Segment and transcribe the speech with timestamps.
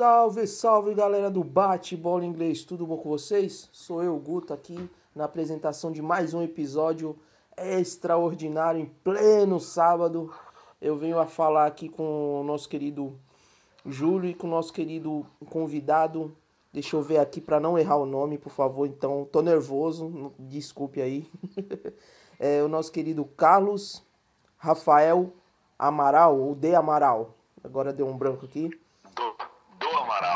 [0.00, 3.68] Salve, salve galera do Bate Bola Inglês, tudo bom com vocês?
[3.70, 7.18] Sou eu, Guto, aqui na apresentação de mais um episódio
[7.54, 10.32] extraordinário em pleno sábado.
[10.80, 13.12] Eu venho a falar aqui com o nosso querido
[13.84, 16.34] Júlio e com o nosso querido convidado.
[16.72, 18.86] Deixa eu ver aqui para não errar o nome, por favor.
[18.86, 21.30] Então, tô nervoso, desculpe aí.
[22.40, 24.02] é o nosso querido Carlos
[24.56, 25.30] Rafael
[25.78, 27.34] Amaral, ou De Amaral.
[27.62, 28.70] Agora deu um branco aqui.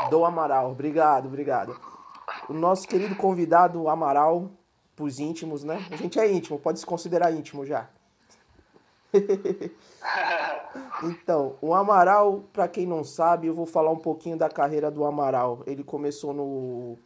[0.09, 1.79] Do Amaral, obrigado, obrigado.
[2.49, 4.51] O nosso querido convidado Amaral,
[4.95, 5.85] pros íntimos, né?
[5.91, 7.89] A gente é íntimo, pode se considerar íntimo já.
[11.03, 15.05] então, o Amaral, para quem não sabe, eu vou falar um pouquinho da carreira do
[15.05, 15.63] Amaral.
[15.65, 16.97] Ele começou no,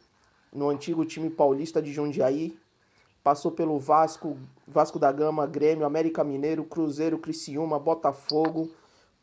[0.52, 2.58] no antigo time paulista de Jundiaí,
[3.22, 4.36] passou pelo Vasco,
[4.66, 8.70] Vasco da Gama, Grêmio, América Mineiro, Cruzeiro, Criciúma, Botafogo,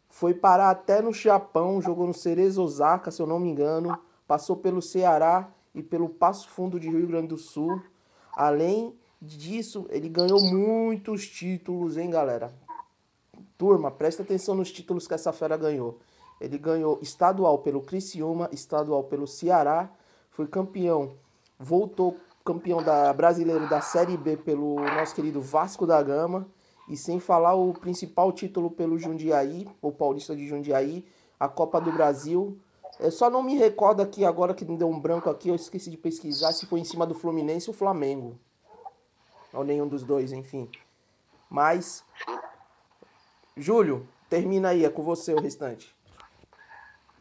[0.09, 3.97] foi parar até no Japão, jogou no Cerezo Osaka, se eu não me engano.
[4.27, 7.81] Passou pelo Ceará e pelo Passo Fundo de Rio Grande do Sul.
[8.35, 12.53] Além disso, ele ganhou muitos títulos, hein, galera?
[13.57, 15.99] Turma, presta atenção nos títulos que essa fera ganhou.
[16.39, 19.89] Ele ganhou estadual pelo Criciúma, estadual pelo Ceará,
[20.29, 21.15] foi campeão,
[21.57, 26.47] voltou campeão da brasileiro da Série B pelo nosso querido Vasco da Gama
[26.87, 31.05] e sem falar o principal título pelo Jundiaí, o Paulista de Jundiaí,
[31.39, 32.57] a Copa do Brasil.
[32.99, 35.91] Eu só não me recordo aqui agora que me deu um branco aqui, eu esqueci
[35.91, 38.39] de pesquisar se foi em cima do Fluminense ou Flamengo.
[39.53, 40.69] Ou nenhum dos dois, enfim.
[41.49, 42.03] Mas.
[43.55, 45.95] Júlio, termina aí, é com você o restante.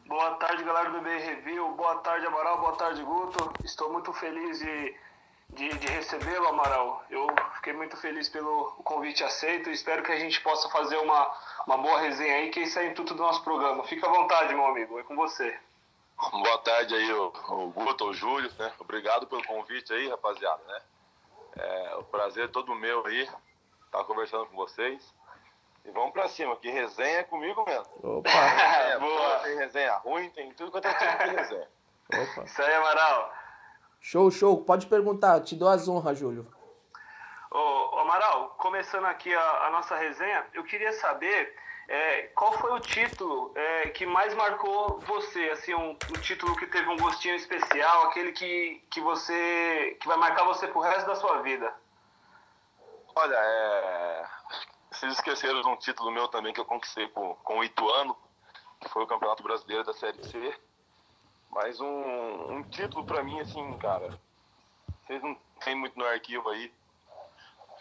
[0.07, 1.69] Boa tarde, galera do BR Review.
[1.75, 2.59] Boa tarde, Amaral.
[2.59, 3.51] Boa tarde, Guto.
[3.63, 4.95] Estou muito feliz de
[5.49, 7.03] de, de recebê-lo, Amaral.
[7.09, 9.69] Eu fiquei muito feliz pelo convite aceito.
[9.69, 11.33] Espero que a gente possa fazer uma,
[11.65, 13.83] uma boa resenha aí, que isso é intuito do nosso programa.
[13.85, 14.99] Fica à vontade, meu amigo.
[14.99, 15.57] É com você.
[16.31, 18.73] Boa tarde aí, o, o Guto, o Júlio, né?
[18.79, 20.81] Obrigado pelo convite aí, rapaziada, né?
[21.55, 23.37] É, o prazer é todo meu aí, estar
[23.91, 25.13] tá conversando com vocês.
[25.85, 28.17] E vamos pra cima, que resenha é comigo mesmo.
[28.17, 28.29] Opa!
[28.87, 29.39] É, boa.
[29.39, 31.67] Tem resenha ruim, tem tudo quanto é tipo de resenha.
[32.11, 32.43] Opa.
[32.43, 33.33] Isso aí, Amaral.
[33.99, 34.63] Show, show.
[34.63, 36.47] Pode perguntar, te dou as honras, Júlio.
[37.51, 41.55] Ô, Amaral, começando aqui a, a, nossa resenha, eu queria saber
[41.87, 46.67] é, qual foi o título é, que mais marcou você, assim, um, um, título que
[46.67, 51.15] teve um gostinho especial, aquele que, que você que vai marcar você pro resto da
[51.15, 51.73] sua vida.
[53.15, 54.25] Olha, é...
[54.91, 58.15] vocês esqueceram de um título meu também que eu conquistei com, com o Ituano,
[58.79, 60.55] que foi o Campeonato Brasileiro da Série C.
[61.51, 64.19] Mas um, um título para mim, assim, cara,
[65.05, 66.71] vocês não tem muito no arquivo aí.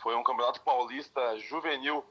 [0.02, 2.04] Foi um campeonato paulista juvenil,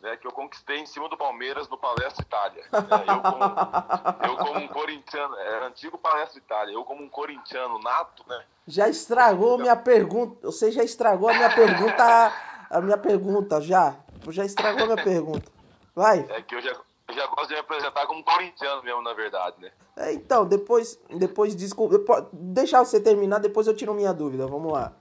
[0.00, 2.64] né, que eu conquistei em cima do Palmeiras no Palestra Itália.
[2.70, 7.78] Né, eu, como, eu, como, um corintiano, é antigo Palestra Itália, eu como um corintiano
[7.78, 8.44] nato, né?
[8.66, 10.46] Já estragou minha pergunta.
[10.46, 12.32] Você já estragou a minha pergunta.
[12.68, 13.96] A minha pergunta, já.
[14.28, 15.50] Já estragou a minha pergunta.
[15.94, 16.26] Vai.
[16.30, 16.76] É que eu já,
[17.16, 19.72] já gosto de me apresentar como corintiano mesmo, na verdade, né?
[19.96, 24.46] É, então, depois, depois desculpa, deixar você terminar, depois eu tiro minha dúvida.
[24.46, 24.92] Vamos lá.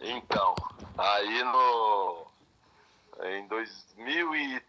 [0.00, 0.54] Então,
[0.96, 2.26] aí no
[3.24, 4.62] em 2000 e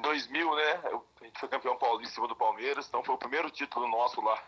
[0.00, 0.80] 2000, né?
[1.20, 4.20] A gente foi campeão paulista em cima do Palmeiras, então foi o primeiro título nosso
[4.22, 4.42] lá.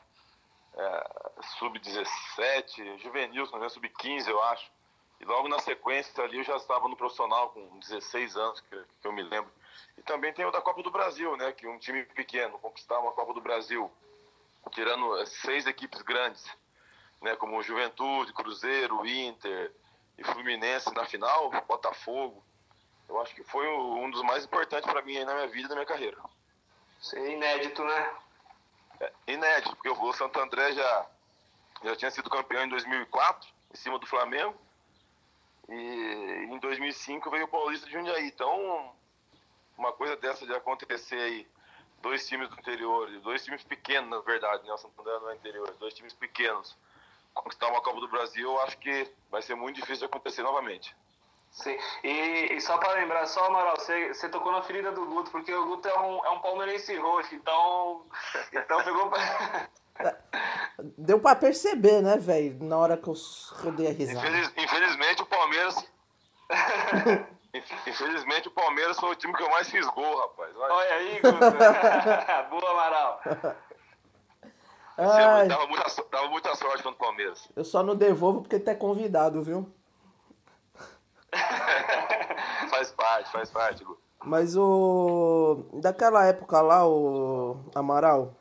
[0.76, 1.10] É,
[1.58, 4.70] sub-17, juvenil, sub-15, eu acho.
[5.20, 9.06] E logo na sequência ali eu já estava no profissional com 16 anos, que, que
[9.06, 9.50] eu me lembro.
[9.96, 11.52] E também tem o da Copa do Brasil, né?
[11.52, 13.90] Que um time pequeno conquistar uma Copa do Brasil,
[14.70, 16.44] tirando eh, seis equipes grandes,
[17.22, 17.36] né?
[17.36, 19.72] Como Juventude, Cruzeiro, Inter
[20.18, 22.44] e Fluminense na final, Botafogo.
[23.08, 25.74] Eu acho que foi um dos mais importantes para mim na minha vida e na
[25.76, 26.16] minha carreira.
[27.00, 28.16] Isso é inédito, né?
[29.00, 31.06] É, inédito, porque o Santo André já,
[31.82, 34.58] já tinha sido campeão em 2004, em cima do Flamengo.
[35.68, 38.26] E em 2005 veio o Paulista de Jundiaí.
[38.26, 38.94] Então,
[39.76, 41.46] uma coisa dessa de acontecer aí,
[42.00, 44.72] dois times do interior, dois times pequenos, na verdade, né?
[44.72, 46.76] O Santander não é interior, dois times pequenos,
[47.32, 50.94] conquistar uma Copa do Brasil, eu acho que vai ser muito difícil de acontecer novamente.
[51.50, 55.30] Sim, e, e só para lembrar, só Amaral, você, você tocou na ferida do Guto,
[55.30, 58.02] porque o Guto é um, é um palmeirense roxo, então,
[58.52, 59.10] então pegou.
[60.98, 63.14] Deu para perceber, né, velho, na hora que eu
[63.62, 64.26] rodei a risada.
[64.26, 65.76] Infeliz, infelizmente o Palmeiras
[67.54, 70.52] Infelizmente o Palmeiras foi o time que eu mais fiz gol, rapaz.
[70.54, 70.70] Vai.
[70.70, 71.20] Olha aí,
[72.50, 73.20] Boa, Amaral.
[74.96, 75.48] Ai.
[75.48, 77.48] Dava, muita, dava muita sorte contra o Palmeiras.
[77.54, 79.72] Eu só não devolvo porque tu é convidado, viu?
[82.70, 83.96] faz parte, faz parte, Gu.
[84.24, 85.64] Mas o.
[85.74, 88.34] Daquela época lá, o Amaral,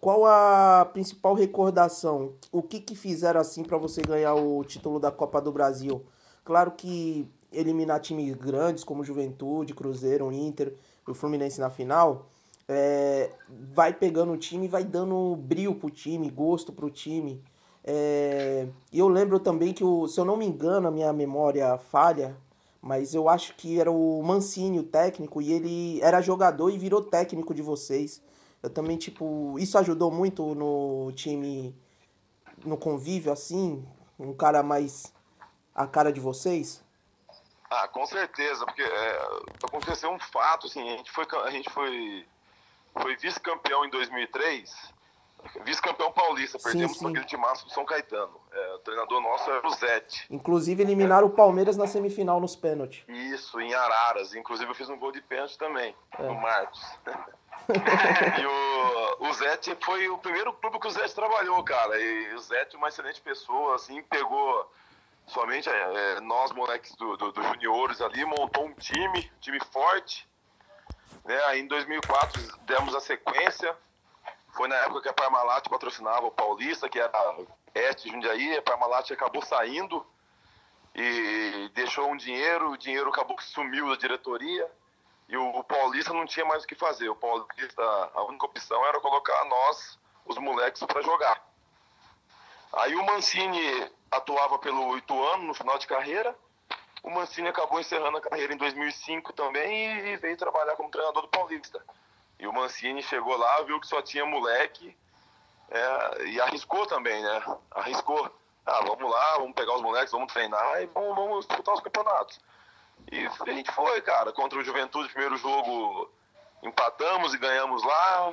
[0.00, 2.34] qual a principal recordação?
[2.50, 6.06] O que que fizeram assim para você ganhar o título da Copa do Brasil?
[6.44, 10.74] Claro que eliminar times grandes como Juventude, Cruzeiro, Inter,
[11.06, 12.26] o Fluminense na final,
[12.68, 13.30] é,
[13.72, 17.42] vai pegando o time, vai dando brilho pro time, gosto pro time.
[17.82, 21.76] É, e eu lembro também que, o, se eu não me engano, a minha memória
[21.78, 22.36] falha,
[22.80, 27.02] mas eu acho que era o Mancini, o técnico, e ele era jogador e virou
[27.02, 28.22] técnico de vocês.
[28.62, 31.74] Eu também, tipo, isso ajudou muito no time,
[32.64, 33.84] no convívio, assim,
[34.18, 35.12] um cara mais
[35.74, 36.82] a cara de vocês?
[37.70, 39.20] Ah, com certeza, porque é,
[39.62, 42.26] aconteceu um fato, assim, a gente foi, a gente foi,
[43.00, 44.92] foi vice-campeão em 2003,
[45.64, 47.10] vice-campeão paulista, perdemos sim, sim.
[47.10, 48.40] aquele timaço do São Caetano.
[48.52, 50.26] É, o treinador nosso era o Zete.
[50.28, 51.30] Inclusive eliminaram é.
[51.30, 53.04] o Palmeiras na semifinal nos pênaltis.
[53.08, 54.34] Isso, em Araras.
[54.34, 56.22] Inclusive eu fiz um gol de pênalti também, é.
[56.24, 56.80] no Marcos.
[58.40, 62.00] e o, o Zete foi o primeiro clube que o Zete trabalhou, cara.
[62.00, 64.68] E o Zete, uma excelente pessoa, assim, pegou
[65.30, 70.28] somente é, é, nós, moleques do, do, do, juniores ali, montou um time, time forte.
[71.24, 71.40] Né?
[71.46, 73.76] Aí em 2004 demos a sequência.
[74.52, 77.10] Foi na época que a Parmalat patrocinava o Paulista, que era
[77.74, 78.56] Este Jundiaí.
[78.56, 80.04] A Parmalat acabou saindo
[80.94, 82.72] e deixou um dinheiro.
[82.72, 84.68] O dinheiro acabou que sumiu da diretoria.
[85.28, 87.08] E o, o Paulista não tinha mais o que fazer.
[87.08, 87.82] O Paulista,
[88.14, 91.40] a única opção era colocar nós, os moleques, para jogar.
[92.72, 96.34] Aí o Mancini atuava pelo Ituano no final de carreira.
[97.02, 101.28] O Mancini acabou encerrando a carreira em 2005 também e veio trabalhar como treinador do
[101.28, 101.82] Paulista.
[102.38, 104.96] E o Mancini chegou lá, viu que só tinha moleque
[105.70, 107.42] é, e arriscou também, né?
[107.70, 108.30] Arriscou.
[108.66, 112.40] Ah, vamos lá, vamos pegar os moleques, vamos treinar e vamos, vamos disputar os campeonatos.
[113.10, 116.10] E a gente foi, cara, contra o Juventude, primeiro jogo
[116.62, 118.32] empatamos e ganhamos lá.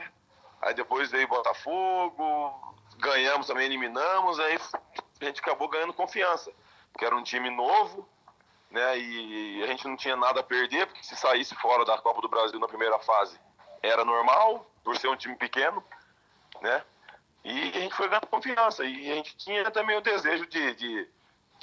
[0.62, 4.60] Aí depois veio Botafogo, ganhamos também, eliminamos, aí
[5.26, 6.52] a gente acabou ganhando confiança,
[6.92, 8.08] porque era um time novo,
[8.70, 8.98] né?
[8.98, 12.30] E a gente não tinha nada a perder, porque se saísse fora da Copa do
[12.30, 13.40] Brasil na primeira fase
[13.82, 15.84] era normal, por ser um time pequeno,
[16.62, 16.84] né?
[17.44, 18.84] E a gente foi ganhando confiança.
[18.84, 21.10] E a gente tinha também o desejo de, de,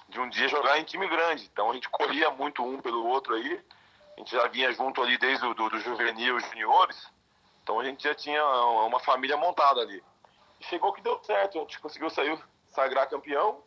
[0.08, 1.48] de um dia jogar em time grande.
[1.52, 3.60] Então a gente corria muito um pelo outro aí.
[4.16, 7.10] A gente já vinha junto ali desde o do, do juvenil, juniores.
[7.62, 8.44] Então a gente já tinha
[8.86, 10.02] uma família montada ali.
[10.60, 12.38] Chegou que deu certo, a gente conseguiu sair,
[12.74, 13.62] sagrar campeão.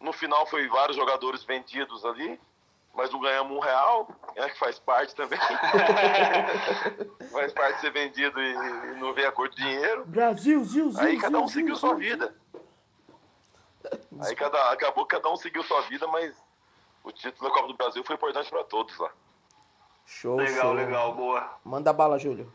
[0.00, 2.38] No final foi vários jogadores vendidos ali,
[2.94, 5.38] mas não ganhamos um real, é que faz parte também.
[7.32, 10.04] faz parte de ser vendido e, e não ver a cor do dinheiro.
[10.06, 12.34] Brasil, Zil, Zil, Aí cada um seguiu sua vida.
[14.20, 16.36] Aí cada, acabou que cada um seguiu sua vida, mas
[17.02, 19.10] o título da Copa do Brasil foi importante para todos lá.
[20.04, 20.72] Show, legal, show.
[20.72, 21.58] legal, boa.
[21.64, 22.52] Manda bala, Júlio.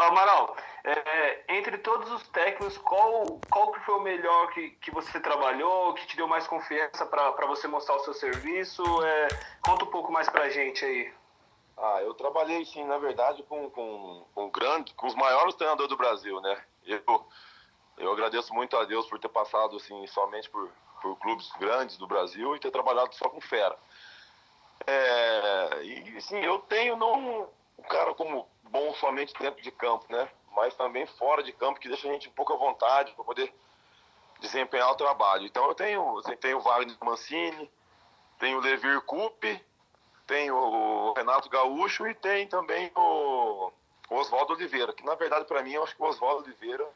[0.00, 4.90] É, Amaral, é, entre todos os técnicos, qual, qual que foi o melhor que, que
[4.90, 8.82] você trabalhou, que te deu mais confiança para você mostrar o seu serviço?
[9.04, 9.28] É,
[9.60, 11.12] conta um pouco mais pra gente aí.
[11.76, 15.96] Ah, eu trabalhei, sim, na verdade, com, com, com, grande, com os maiores treinadores do
[15.96, 16.62] Brasil, né?
[16.84, 17.26] Eu,
[17.98, 20.70] eu agradeço muito a Deus por ter passado, assim, somente por,
[21.00, 23.78] por clubes grandes do Brasil e ter trabalhado só com fera.
[24.86, 27.48] É, e, sim, eu tenho não
[27.78, 30.28] um cara como bom somente dentro de campo, né?
[30.54, 33.52] mas também fora de campo, que deixa a gente um pouco à vontade para poder
[34.40, 35.46] desempenhar o trabalho.
[35.46, 37.70] Então eu tenho, assim, tenho o Wagner Mancini,
[38.38, 39.64] tenho o Levir Coupe,
[40.26, 43.72] tenho o Renato Gaúcho e tem também o,
[44.10, 46.86] Oswaldo Oliveira, que na verdade para mim eu acho que o Oswaldo Oliveira,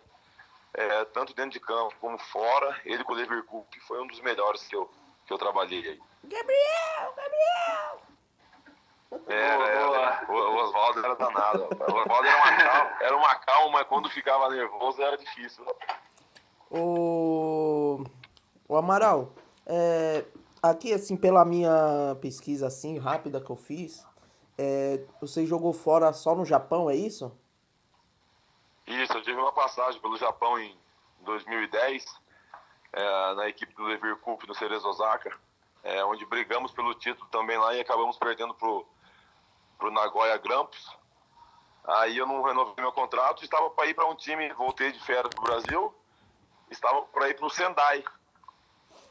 [0.72, 4.20] é, tanto dentro de campo como fora, ele com o Levir Coupe foi um dos
[4.20, 4.90] melhores que eu,
[5.26, 6.02] que eu trabalhei aí.
[6.25, 8.03] Gabriel, Gabriel!
[9.26, 10.26] Era, era.
[10.28, 11.62] O Oswaldo era danado.
[11.64, 15.64] O Oswaldo era uma calma, era uma calma, mas quando ficava nervoso era difícil.
[16.71, 18.04] O,
[18.68, 19.33] o Amaral,
[19.66, 20.25] é,
[20.62, 24.04] aqui assim, pela minha pesquisa assim, rápida que eu fiz,
[24.59, 27.33] é, você jogou fora só no Japão, é isso?
[28.87, 30.76] Isso, eu tive uma passagem pelo Japão em
[31.21, 32.04] 2010,
[32.92, 35.37] é, na equipe do Levir Cup no Cerezo Osaka,
[35.83, 38.87] é, onde brigamos pelo título também lá e acabamos perdendo pro
[39.78, 40.97] pro Nagoya Grampus.
[41.85, 45.35] Aí eu não renovei meu contrato, estava para ir para um time, voltei de férias
[45.35, 45.95] pro Brasil,
[46.71, 48.02] estava para ir para o Sendai.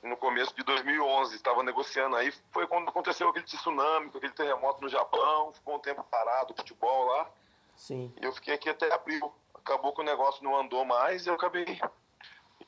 [0.01, 4.89] No começo de 2011, estava negociando aí, foi quando aconteceu aquele tsunami, aquele terremoto no
[4.89, 7.29] Japão, ficou um tempo parado o futebol lá.
[7.75, 8.13] Sim.
[8.19, 9.33] E eu fiquei aqui até abril.
[9.53, 11.79] Acabou que o negócio não andou mais e eu acabei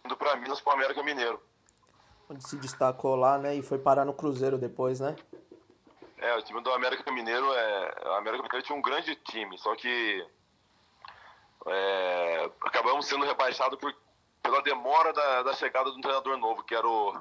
[0.06, 1.42] indo para Minas, para América Mineiro.
[2.30, 3.56] Onde se destacou lá, né?
[3.56, 5.16] E foi parar no Cruzeiro depois, né?
[6.26, 7.96] É, o time do América Mineiro é.
[8.06, 10.26] O América Mineiro tinha um grande time, só que
[11.68, 13.94] é, acabamos sendo rebaixados por,
[14.42, 17.16] pela demora da, da chegada do treinador novo, que era o,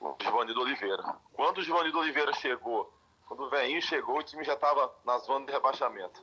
[0.00, 1.02] o Givanildo Oliveira.
[1.32, 2.92] Quando o Givanildo Oliveira chegou,
[3.26, 6.22] quando o velhinho chegou, o time já estava na zona de rebaixamento.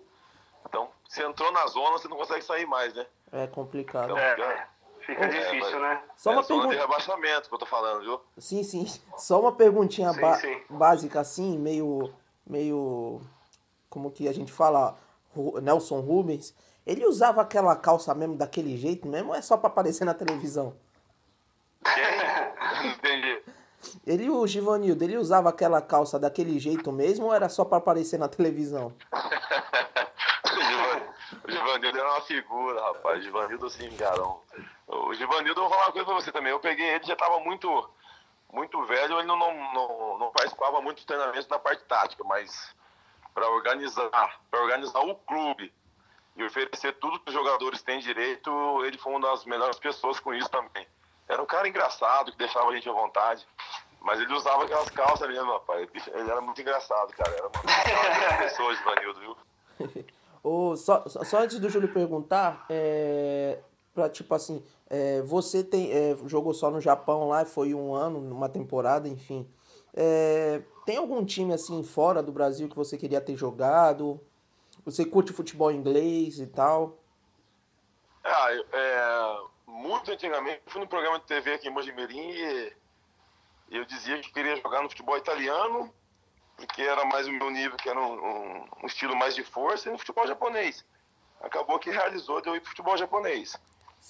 [0.67, 3.05] Então, se entrou na zona, você não consegue sair mais, né?
[3.33, 4.05] É complicado.
[4.05, 4.69] Então, É, fica-
[5.01, 6.03] fica difícil, mas- né?
[6.15, 6.87] Só é uma zona de pergunta.
[6.87, 8.21] rebaixamento que eu tô falando, viu?
[8.37, 8.85] Sim, sim.
[9.17, 10.61] Só uma perguntinha Sim, ba- sim.
[10.69, 12.13] básica assim, meio.
[12.51, 13.21] Meio.
[13.89, 14.95] Como que a gente fala?
[15.61, 16.53] Nelson Rubens.
[16.85, 20.73] Ele usava aquela calça mesmo daquele jeito mesmo ou é só pra aparecer na televisão?
[22.83, 23.41] Entendi.
[24.05, 28.19] Ele, o Givanildo, ele usava aquela calça daquele jeito mesmo ou era só pra aparecer
[28.19, 28.93] na televisão?
[30.43, 31.01] O Givan-
[31.47, 33.19] O Givanildo era uma figura, rapaz.
[33.19, 34.39] O Givanildo, assim, garão.
[34.87, 36.51] O Givanildo, eu vou falar uma coisa pra você também.
[36.51, 37.67] Eu peguei ele, já tava muito,
[38.51, 42.75] muito velho, ele não, não, não, não participava muito dos treinamentos na parte tática, mas
[43.33, 45.73] para organizar, para organizar o clube
[46.35, 48.51] e oferecer tudo que os jogadores têm direito,
[48.85, 50.87] ele foi uma das melhores pessoas com isso também.
[51.27, 53.47] Era um cara engraçado, que deixava a gente à vontade.
[54.01, 55.87] Mas ele usava aquelas calças mesmo, rapaz.
[56.07, 57.31] Ele era muito engraçado, cara.
[57.31, 59.37] Era uma, pessoa, Givanildo, viu?
[60.75, 63.59] Só, só só antes do Júlio perguntar, é,
[63.93, 68.19] pra, tipo assim, é, você tem, é, jogou só no Japão lá, foi um ano,
[68.19, 69.49] uma temporada, enfim.
[69.93, 74.19] É, tem algum time assim fora do Brasil que você queria ter jogado?
[74.83, 76.97] Você curte futebol inglês e tal?
[78.23, 82.73] Ah, é, muito antigamente fui no programa de TV aqui em Mojimirim e
[83.71, 85.93] eu dizia que queria jogar no futebol italiano,
[86.57, 89.87] porque era mais o meu nível, que era um, um- um estilo mais de força,
[89.87, 90.85] e no futebol japonês.
[91.39, 93.55] Acabou que realizou de eu ir pro futebol japonês.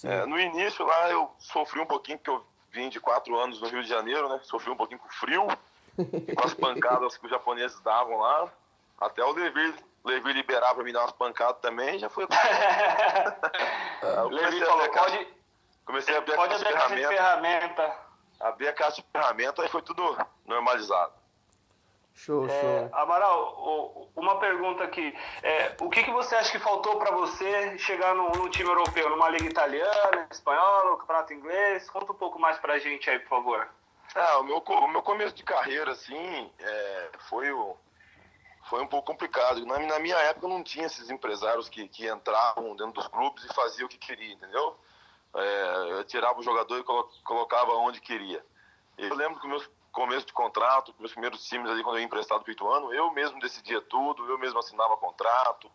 [0.03, 3.67] É, no início lá eu sofri um pouquinho, porque eu vim de quatro anos no
[3.67, 4.39] Rio de Janeiro, né?
[4.43, 5.47] Sofri um pouquinho com o frio,
[6.35, 8.47] com as pancadas que os japoneses davam lá.
[8.99, 12.25] Até o Levi, Levi liberar pra me dar umas pancadas também, já foi.
[14.01, 15.27] Eu Levi comecei a falou, caixa- pode,
[15.85, 17.97] Comecei a abrir a pode caixa abrir de a caixa de ferramenta, ferramenta.
[18.39, 21.11] abri a caixa de ferramenta e foi tudo normalizado.
[22.13, 22.49] Show, É,
[22.89, 22.89] show.
[22.99, 25.15] Amaral, uma pergunta aqui.
[25.41, 29.09] É, o que, que você acha que faltou para você chegar no, no time europeu?
[29.09, 31.89] Numa liga italiana, espanhola, campeonato inglês?
[31.89, 33.67] Conta um pouco mais pra gente aí, por favor.
[34.13, 37.75] Ah, o meu, o meu começo de carreira, assim, é, foi, o,
[38.69, 39.65] foi um pouco complicado.
[39.65, 43.53] Na, na minha época não tinha esses empresários que, que entravam dentro dos clubes e
[43.53, 44.75] faziam o que queria, entendeu?
[45.33, 48.45] É, eu tirava o jogador e colo- colocava onde queria.
[48.97, 52.43] Eu lembro que meus começo de contrato, meus primeiros times ali quando eu ia emprestado
[52.43, 55.69] para o ano, eu mesmo decidia tudo, eu mesmo assinava contrato,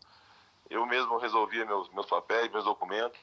[0.70, 3.18] eu mesmo resolvia meus, meus papéis, meus documentos.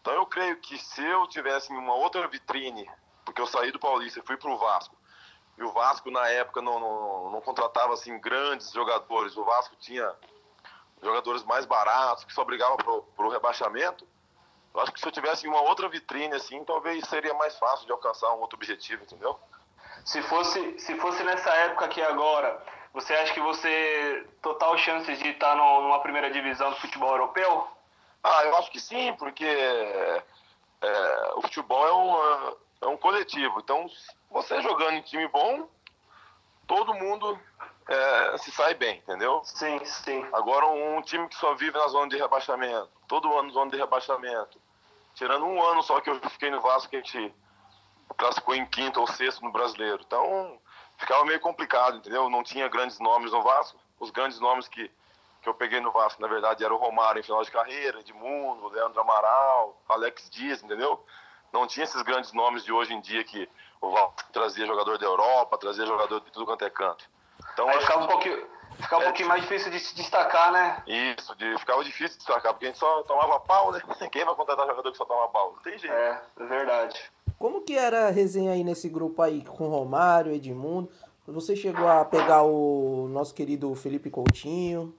[0.00, 2.88] Então eu creio que se eu tivesse uma outra vitrine,
[3.24, 4.96] porque eu saí do Paulista e fui para o Vasco,
[5.56, 10.14] e o Vasco na época não, não, não contratava assim grandes jogadores, o Vasco tinha
[11.02, 14.06] jogadores mais baratos, que só brigavam para o rebaixamento,
[14.74, 17.92] eu acho que se eu tivesse uma outra vitrine assim, talvez seria mais fácil de
[17.92, 19.38] alcançar um outro objetivo, entendeu?
[20.04, 25.28] Se fosse, se fosse nessa época aqui agora, você acha que você total chances de
[25.28, 27.66] estar no- numa primeira divisão do futebol europeu?
[28.22, 33.60] Ah, eu acho que sim, porque é, o futebol é um, é um coletivo.
[33.60, 33.86] Então,
[34.30, 35.68] você jogando em time bom,
[36.66, 37.38] todo mundo
[37.88, 39.42] é, se sai bem, entendeu?
[39.44, 40.26] Sim, sim.
[40.32, 44.58] Agora, um time que só vive na zona de rebaixamento, todo ano zona de rebaixamento,
[45.14, 47.34] tirando um ano só que eu fiquei no Vasco, que a gente
[48.16, 50.02] classificou em quinto ou sexto no brasileiro.
[50.06, 50.58] Então,
[50.98, 52.28] ficava meio complicado, entendeu?
[52.30, 53.78] Não tinha grandes nomes no Vasco.
[54.00, 54.90] Os grandes nomes que,
[55.42, 58.68] que eu peguei no Vasco, na verdade, era o Romário em final de carreira, Edmundo,
[58.68, 61.04] Leandro Amaral, Alex Dias, entendeu?
[61.52, 63.48] Não tinha esses grandes nomes de hoje em dia que
[63.80, 67.04] o Vasco trazia jogador da Europa, trazia jogador de tudo quanto é canto.
[67.52, 68.46] Então, Aí ficava um pouquinho,
[68.80, 70.82] ficava um É, pouquinho mais difícil de se destacar, né?
[70.86, 73.80] isso, de, ficava difícil de destacar, porque a gente só tomava pau, né?
[74.10, 75.52] Quem vai contratar jogador que só toma pau?
[75.52, 75.94] Não tem jeito.
[75.94, 77.00] É, é verdade.
[77.44, 80.90] Como que era a resenha aí nesse grupo aí com Romário, Edmundo?
[81.26, 84.96] Você chegou a pegar o nosso querido Felipe Coutinho?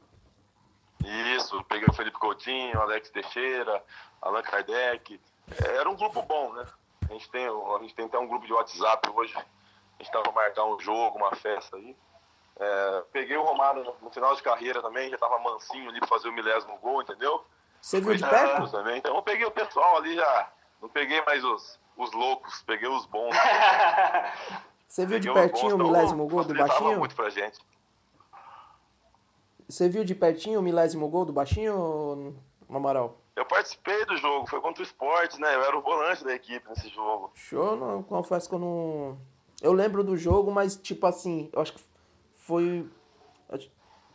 [1.35, 3.83] Isso, peguei o Felipe Coutinho, Alex Teixeira,
[4.21, 5.19] Allan Kardec.
[5.59, 6.67] É, Era um grupo bom, né?
[7.09, 9.35] A gente tem, a gente tem até um grupo de WhatsApp hoje.
[9.35, 11.97] A gente tava marcar um jogo, uma festa aí.
[12.59, 16.29] É, peguei o Romário no, final de carreira também, já tava mansinho ali pra fazer
[16.29, 17.43] o milésimo gol, entendeu?
[17.81, 18.69] Você viu de perto?
[18.69, 18.99] Também.
[18.99, 20.51] Então eu peguei o pessoal ali já.
[20.79, 23.35] Não peguei mais os, os loucos, peguei os bons.
[24.87, 26.99] Você viu de pertinho o bons, então milésimo gol do Baixinho?
[26.99, 27.59] muito pra gente.
[29.67, 32.35] Você viu de pertinho o milésimo gol do Baixinho,
[32.69, 33.17] Amaral?
[33.35, 35.53] Eu participei do jogo, foi contra o esporte, né?
[35.55, 37.31] Eu era o volante da equipe nesse jogo.
[37.33, 39.17] Show, não, confesso que eu não.
[39.61, 41.83] Eu lembro do jogo, mas tipo assim, eu acho que
[42.35, 42.87] foi.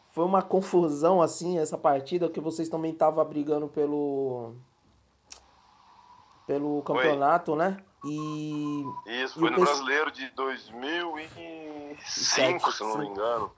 [0.07, 4.55] Foi uma confusão assim essa partida, que vocês também estavam brigando pelo.
[6.51, 7.77] Pelo campeonato, né?
[8.05, 8.85] E.
[9.07, 9.67] Isso, foi e no pes...
[9.67, 13.53] brasileiro de 2005, se não me engano.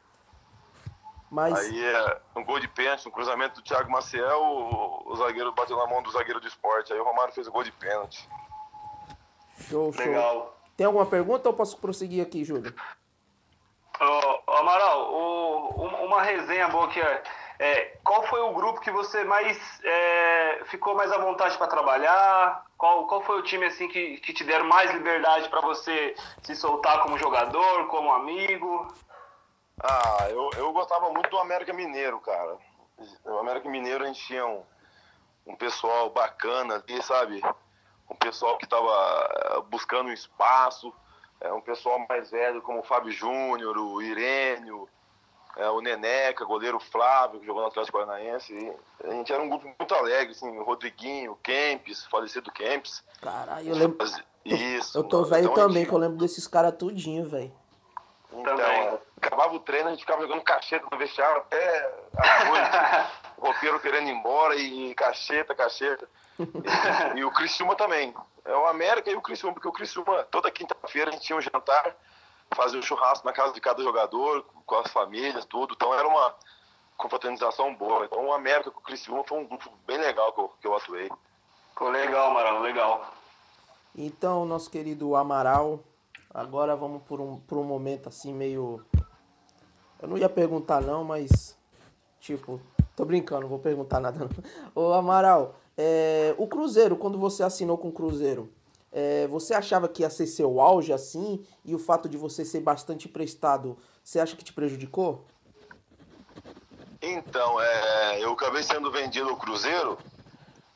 [1.30, 1.58] Mas...
[1.58, 5.78] Aí é um gol de pênalti, um cruzamento do Thiago Maciel, o, o zagueiro bateu
[5.78, 6.92] na mão do zagueiro do esporte.
[6.92, 8.28] Aí o Romário fez o gol de pênalti.
[9.56, 10.04] Show, show.
[10.04, 10.54] Legal.
[10.76, 12.74] Tem alguma pergunta ou posso prosseguir aqui, Júlio?
[13.98, 17.22] Ô, Amaral, o, uma resenha boa aqui é,
[17.62, 22.66] é, qual foi o grupo que você mais é, ficou mais à vontade para trabalhar?
[22.76, 26.56] Qual, qual foi o time assim que, que te deram mais liberdade para você se
[26.56, 28.92] soltar como jogador, como amigo?
[29.80, 32.58] Ah, eu, eu gostava muito do América Mineiro, cara.
[33.24, 34.64] O América Mineiro a gente tinha um,
[35.46, 37.40] um pessoal bacana ali, sabe?
[38.10, 40.92] Um pessoal que estava eh, buscando um espaço,
[41.40, 44.88] é, um pessoal mais velho como o Fábio Júnior, o Irênio,
[45.56, 48.72] é, o Neneca, goleiro Flávio, que jogou no Atlético Paranaense.
[49.04, 53.04] A gente era um grupo muito alegre, assim, o Rodriguinho, o Kempis, falecido Kempis.
[53.20, 53.98] Caralho, eu lembro.
[54.44, 54.98] Isso.
[54.98, 55.88] Eu tô velho então, também, gente...
[55.88, 57.52] que eu lembro desses caras tudinho, velho.
[58.32, 63.12] Então, também acabava o treino, a gente ficava jogando cacheta no vestiário até a noite.
[63.38, 66.08] o roupeiro querendo ir embora e cacheta, cacheta.
[66.38, 68.14] E, e o Criciúma também.
[68.44, 71.40] É o América e o Criciúma, porque o Criciúma, toda quinta-feira a gente tinha um
[71.40, 71.94] jantar,
[72.54, 75.74] fazia um churrasco na casa de cada jogador, com as famílias, tudo.
[75.74, 76.34] Então era uma
[76.96, 78.04] confraternização boa.
[78.04, 80.76] Então o América com o Criciúma foi um grupo bem legal que eu, que eu
[80.76, 81.10] atuei.
[81.70, 83.14] Ficou legal, Amaral, legal.
[83.94, 85.80] Então, nosso querido Amaral,
[86.32, 88.84] agora vamos por um, por um momento assim meio
[90.02, 91.56] eu não ia perguntar não, mas
[92.18, 92.60] tipo,
[92.96, 94.28] tô brincando, não vou perguntar nada não.
[94.74, 98.52] Ô Amaral, é, o Cruzeiro, quando você assinou com o Cruzeiro,
[98.92, 101.44] é, você achava que ia ser seu auge assim?
[101.64, 105.24] E o fato de você ser bastante prestado, você acha que te prejudicou?
[107.00, 109.98] Então, é, eu acabei sendo vendido ao Cruzeiro,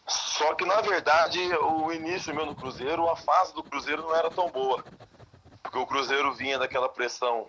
[0.06, 4.30] só que na verdade o início meu no Cruzeiro, a fase do Cruzeiro não era
[4.30, 4.82] tão boa.
[5.62, 7.46] Porque o Cruzeiro vinha daquela pressão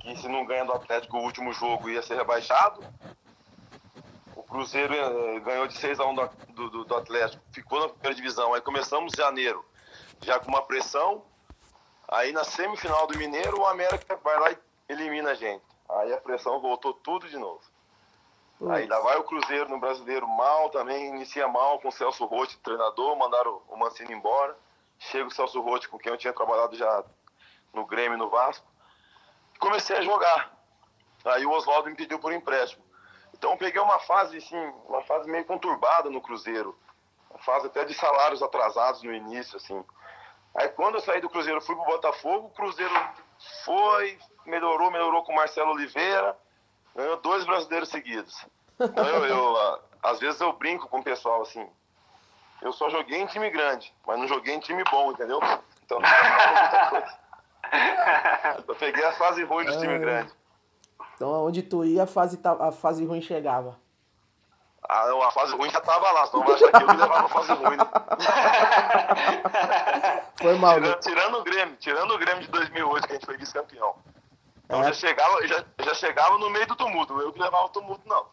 [0.00, 2.82] que se não ganha do Atlético o último jogo ia ser rebaixado.
[4.54, 8.54] Cruzeiro eh, ganhou de 6 a 1 do, do, do Atlético, ficou na primeira divisão.
[8.54, 9.64] Aí começamos janeiro,
[10.22, 11.24] já com uma pressão.
[12.08, 15.64] Aí na semifinal do Mineiro, o América vai lá e elimina a gente.
[15.88, 17.60] Aí a pressão voltou tudo de novo.
[18.70, 22.56] Aí lá vai o Cruzeiro no brasileiro mal também, inicia mal com o Celso Rotti,
[22.58, 24.56] treinador, mandaram o Mancini embora.
[24.98, 27.04] Chega o Celso Rotti, com quem eu tinha trabalhado já
[27.72, 28.66] no Grêmio no Vasco
[29.64, 30.52] comecei a jogar.
[31.24, 32.83] Aí o Oswaldo me pediu por empréstimo.
[33.34, 36.78] Então peguei uma fase, assim, uma fase meio conturbada no Cruzeiro.
[37.28, 39.84] Uma fase até de salários atrasados no início, assim.
[40.54, 42.94] Aí quando eu saí do Cruzeiro, fui pro Botafogo, o Cruzeiro
[43.64, 44.16] foi,
[44.46, 46.36] melhorou, melhorou com o Marcelo Oliveira,
[46.94, 48.46] ganhou dois brasileiros seguidos.
[48.78, 51.68] Então eu, eu, às vezes eu brinco com o pessoal assim,
[52.62, 55.40] eu só joguei em time grande, mas não joguei em time bom, entendeu?
[55.84, 57.24] Então não muita coisa.
[58.68, 59.80] Eu peguei a fase ruim dos é.
[59.80, 60.43] times grandes.
[61.14, 63.78] Então, onde tu ia, a fase, a fase ruim chegava.
[64.86, 67.24] Ah, não, a fase ruim já tava lá, senão vai achar que eu me levava
[67.24, 67.76] a fase ruim.
[67.76, 67.84] Né?
[70.36, 70.74] Foi mal.
[70.74, 70.98] Tirando, né?
[71.00, 73.94] tirando, o Grêmio, tirando o Grêmio de 2008, que a gente foi vice-campeão.
[74.64, 74.84] Então é.
[74.84, 78.26] já, chegava, já, já chegava no meio do tumulto, eu que levava o tumulto, não.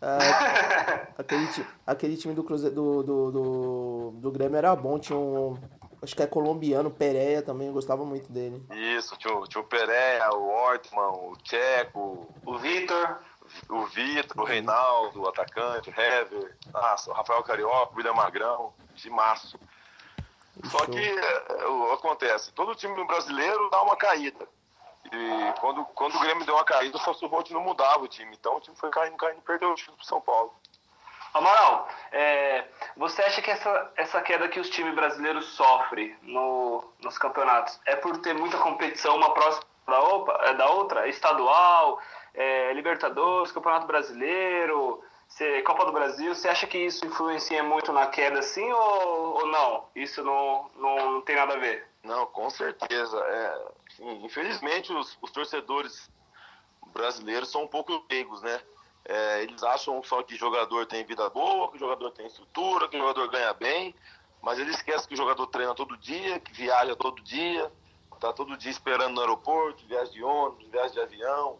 [0.00, 5.58] É, aquele, aquele time do, Cruze, do, do, do, do Grêmio era bom, tinha um,
[6.02, 8.64] acho que é colombiano, Pereira também, eu gostava muito dele.
[8.96, 13.18] Isso, tinha, tinha o Pereira, o Ortman, o Tcheco, o Vitor.
[13.68, 18.72] O Vitor, o Reinaldo, o atacante, o Hever, nossa, o Rafael Carioca, o William Magrão,
[18.94, 19.58] de março.
[20.70, 24.46] Só que é, acontece, todo time brasileiro dá uma caída.
[25.06, 28.36] E quando, quando o Grêmio deu uma caída, o Celso Rotti não mudava o time.
[28.38, 30.54] Então o time foi caindo, caindo e perdeu o título pro São Paulo.
[31.32, 32.64] Amaral, é,
[32.96, 37.94] você acha que essa, essa queda que os times brasileiros sofrem no, nos campeonatos é
[37.94, 41.08] por ter muita competição uma próxima da, opa, é da outra?
[41.08, 42.00] Estadual,
[42.34, 45.02] é, Libertadores, Campeonato Brasileiro,
[45.64, 49.88] Copa do Brasil, você acha que isso influencia muito na queda assim ou, ou não?
[49.94, 51.86] Isso não, não, não, tem nada a ver?
[52.02, 53.18] Não, com certeza.
[53.18, 56.10] É, infelizmente os, os torcedores
[56.92, 58.60] brasileiros são um pouco leigos, né?
[59.12, 62.96] É, eles acham só que jogador tem vida boa, que o jogador tem estrutura, que
[62.96, 63.92] o jogador ganha bem,
[64.40, 67.72] mas eles esquecem que o jogador treina todo dia, que viaja todo dia,
[68.20, 71.58] tá todo dia esperando no aeroporto, viaja de ônibus, viaja de avião,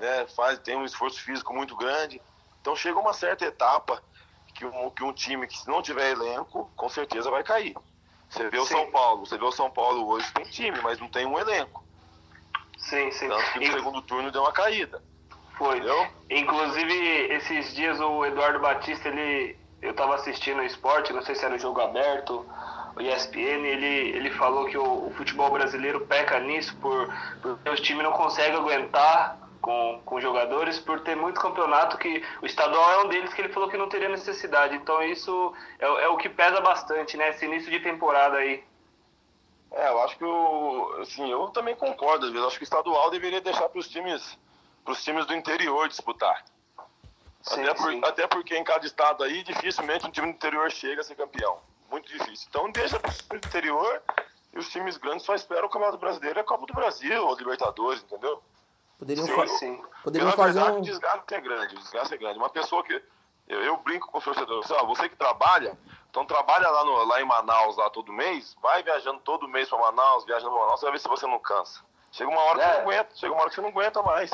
[0.00, 2.20] né, faz, tem um esforço físico muito grande.
[2.60, 4.02] Então chega uma certa etapa
[4.52, 7.76] que um, que um time que se não tiver elenco, com certeza vai cair.
[8.28, 8.74] Você vê o sim.
[8.74, 11.84] São Paulo, você vê o São Paulo hoje tem time, mas não tem um elenco.
[12.76, 13.28] Sim, sim.
[13.28, 13.72] Tanto que no e...
[13.72, 15.00] segundo turno deu uma caída.
[15.58, 15.76] Foi.
[15.76, 16.06] Entendeu?
[16.30, 16.94] Inclusive,
[17.32, 21.54] esses dias o Eduardo Batista, ele, eu tava assistindo o esporte, não sei se era
[21.54, 22.46] o jogo aberto,
[22.96, 27.80] o ESPN, ele, ele falou que o, o futebol brasileiro peca nisso por, porque os
[27.80, 33.04] times não conseguem aguentar com, com jogadores por ter muito campeonato que o estadual é
[33.04, 34.74] um deles que ele falou que não teria necessidade.
[34.74, 37.30] Então isso é, é o que pesa bastante, né?
[37.30, 38.64] Esse início de temporada aí.
[39.70, 42.26] É, eu acho que o, assim, eu também concordo.
[42.26, 44.38] Às vezes, acho que o estadual deveria deixar para os times,
[44.92, 46.44] os times do interior disputar.
[47.42, 51.00] Sim, até, por, até porque em cada estado aí dificilmente um time do interior chega
[51.00, 51.58] a ser campeão.
[51.90, 52.46] Muito difícil.
[52.50, 54.02] Então deixa para o interior
[54.52, 57.34] e os times grandes só esperam o Campeonato Brasileiro e a Copa do Brasil, ou
[57.36, 58.42] Libertadores, entendeu?
[58.98, 59.84] Poderiam, sim, fa sim.
[60.02, 60.80] poderiam fazer verdade, um...
[60.80, 62.38] o desgaste é grande, o desgaste é grande.
[62.38, 63.02] Uma pessoa que...
[63.46, 65.78] Eu, eu brinco com os torcedores, ah, você que trabalha,
[66.10, 69.78] então trabalha lá, no, lá em Manaus lá todo mês, vai viajando todo mês para
[69.78, 71.80] Manaus, viajando para Manaus, você vai ver se você não cansa.
[72.12, 72.66] Chega uma hora é.
[72.66, 74.30] que você não aguenta, chega uma hora que você não aguenta mais.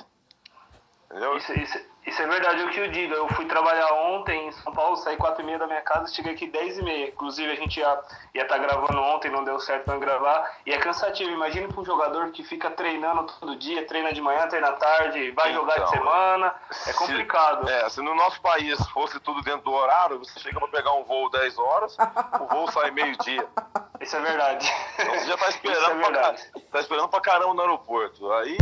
[1.15, 1.37] Entendeu?
[1.37, 3.15] Isso, isso, isso é verdade o que eu digo.
[3.15, 6.33] Eu fui trabalhar ontem em São Paulo, saí 4 e meia da minha casa, cheguei
[6.33, 7.09] aqui 10 e meia.
[7.11, 8.03] Inclusive a gente ia
[8.35, 10.59] estar tá gravando ontem, não deu certo não gravar.
[10.67, 11.31] E é cansativo.
[11.31, 15.31] Imagina para um jogador que fica treinando todo dia, treina de manhã, treina à tarde,
[15.31, 16.55] vai então, jogar de semana.
[16.85, 17.65] É complicado.
[17.65, 20.95] Se, é, se no nosso país fosse tudo dentro do horário, você chega para pegar
[20.95, 21.97] um voo 10 horas,
[22.41, 23.47] o voo sai meio-dia.
[24.01, 24.69] Isso é verdade.
[24.99, 26.35] Então você já está esperando, é pra,
[26.73, 28.33] tá esperando pra caramba no aeroporto.
[28.33, 28.59] Aí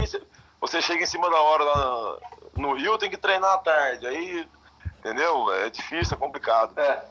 [0.60, 2.18] você chega em cima da hora lá
[2.62, 4.06] no Rio, tem que treinar à tarde.
[4.06, 4.48] Aí,
[5.00, 5.52] entendeu?
[5.52, 6.78] É difícil, é complicado.
[6.78, 7.02] É.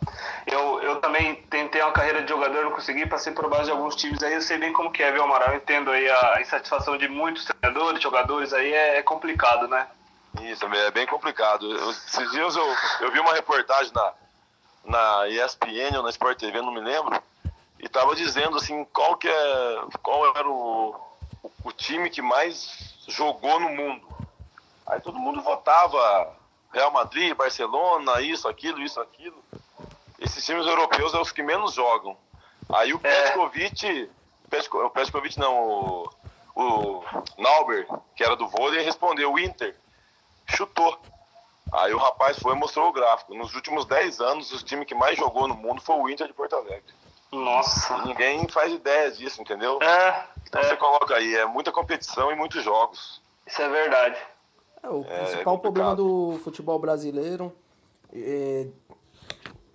[0.47, 3.95] Eu, eu também tentei uma carreira de jogador, não consegui, passei por base de alguns
[3.95, 5.49] times aí, eu sei bem como que é, viu, Amaral?
[5.49, 9.87] Eu entendo aí a insatisfação de muitos treinadores, jogadores aí, é, é complicado, né?
[10.41, 11.69] Isso, é bem complicado.
[11.69, 14.13] Eu, esses dias eu, eu vi uma reportagem na,
[14.85, 17.21] na ESPN ou na Sport TV, não me lembro,
[17.77, 19.81] e tava dizendo assim, qual que é.
[20.01, 20.95] qual era o,
[21.43, 24.10] o, o time que mais jogou no mundo.
[24.91, 26.35] Aí todo mundo votava
[26.73, 29.41] Real Madrid, Barcelona, isso, aquilo, isso, aquilo.
[30.19, 32.17] Esses times europeus são os que menos jogam.
[32.69, 33.21] Aí o é.
[33.23, 34.11] Petkovic,
[34.73, 36.09] o Petkovic não, o,
[36.55, 37.03] o
[37.37, 39.77] Nauber, que era do vôlei, respondeu, o Inter,
[40.45, 41.01] chutou.
[41.71, 43.33] Aí o rapaz foi e mostrou o gráfico.
[43.33, 46.33] Nos últimos 10 anos, o time que mais jogou no mundo foi o Inter de
[46.33, 46.93] Porto Alegre.
[47.31, 47.97] Nossa.
[47.99, 49.79] Ninguém faz ideia disso, entendeu?
[49.81, 50.27] É.
[50.45, 50.65] Então é.
[50.65, 53.21] você coloca aí, é muita competição e muitos jogos.
[53.47, 54.19] Isso é verdade.
[54.83, 57.53] É, o é, principal problema do futebol brasileiro,
[58.13, 58.67] é,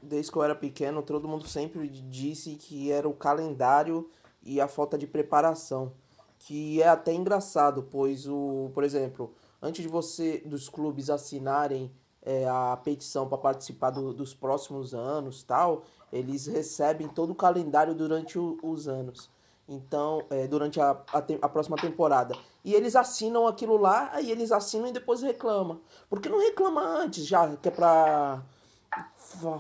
[0.03, 4.09] desde que eu era pequeno, todo mundo sempre disse que era o calendário
[4.43, 5.93] e a falta de preparação.
[6.39, 11.91] Que é até engraçado, pois o, por exemplo, antes de você dos clubes assinarem
[12.23, 17.95] é, a petição para participar do, dos próximos anos, tal, eles recebem todo o calendário
[17.95, 19.31] durante o, os anos.
[19.69, 22.37] Então, é, durante a, a, te, a, próxima temporada.
[22.65, 25.81] E eles assinam aquilo lá, aí eles assinam e depois reclamam.
[26.09, 28.43] Porque não reclama antes, já que é pra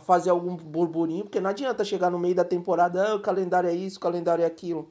[0.04, 3.74] fazer algum burburinho, porque não adianta chegar no meio da temporada, ah, o calendário é
[3.74, 4.90] isso, o calendário é aquilo.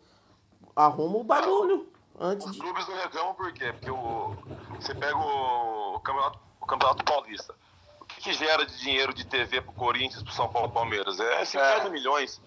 [0.75, 1.87] Arruma o bagulho
[2.19, 3.71] antes Os clubes não reclamam por quê?
[3.71, 4.35] Porque o,
[4.79, 7.55] você pega o, o, campeonato, o Campeonato Paulista.
[8.01, 11.19] O que, que, gera de dinheiro de TV pro Corinthians, pro São Paulo Palmeiras?
[11.19, 11.89] É 50 é.
[11.89, 12.41] milhões.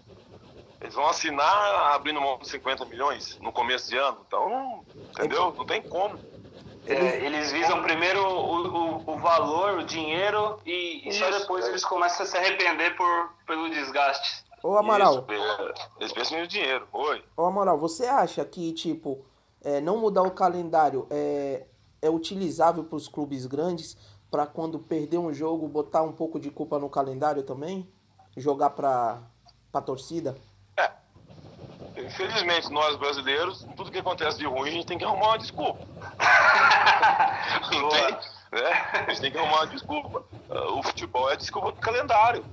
[0.80, 4.18] Eles vão assinar abrindo mão de 50 milhões no começo de ano.
[4.26, 5.52] Então, entendeu?
[5.52, 6.18] Não tem como.
[6.86, 11.84] É, eles visam primeiro o, o, o, valor, o dinheiro, e, e só depois eles
[11.84, 14.42] começam a se arrepender por, pelo desgaste.
[14.62, 15.26] Ô Amaral.
[15.28, 16.88] Isso, eles pensam no dinheiro.
[16.92, 17.22] Oi.
[17.36, 19.24] Ô Amaral, você acha que, tipo,
[19.62, 21.66] é, não mudar o calendário é,
[22.00, 23.96] é utilizável para os clubes grandes
[24.30, 27.86] para quando perder um jogo botar um pouco de culpa no calendário também?
[28.36, 29.20] Jogar para
[29.72, 30.36] a torcida?
[31.98, 35.84] Infelizmente, nós brasileiros, tudo que acontece de ruim, a gente tem que arrumar uma desculpa.
[37.72, 38.12] Não tem,
[38.52, 38.90] né?
[38.92, 40.24] A gente tem que arrumar uma desculpa.
[40.48, 42.44] Uh, o futebol é desculpa do calendário.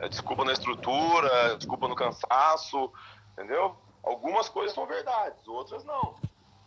[0.00, 2.92] É desculpa na estrutura, é desculpa no cansaço,
[3.32, 3.76] entendeu?
[4.02, 6.14] Algumas coisas são verdades, outras não,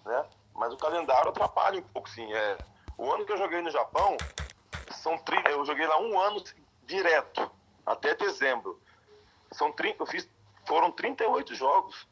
[0.06, 0.26] né?
[0.54, 2.32] Mas o calendário atrapalha um pouco, sim.
[2.34, 2.58] É,
[2.98, 4.18] o ano que eu joguei no Japão,
[4.92, 5.42] são tri...
[5.50, 6.44] eu joguei lá um ano
[6.86, 7.50] direto,
[7.86, 8.80] até dezembro.
[9.54, 10.30] São 30, eu fiz,
[10.66, 12.11] foram 38 jogos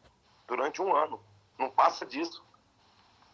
[0.50, 1.22] durante um ano.
[1.58, 2.44] Não passa disso.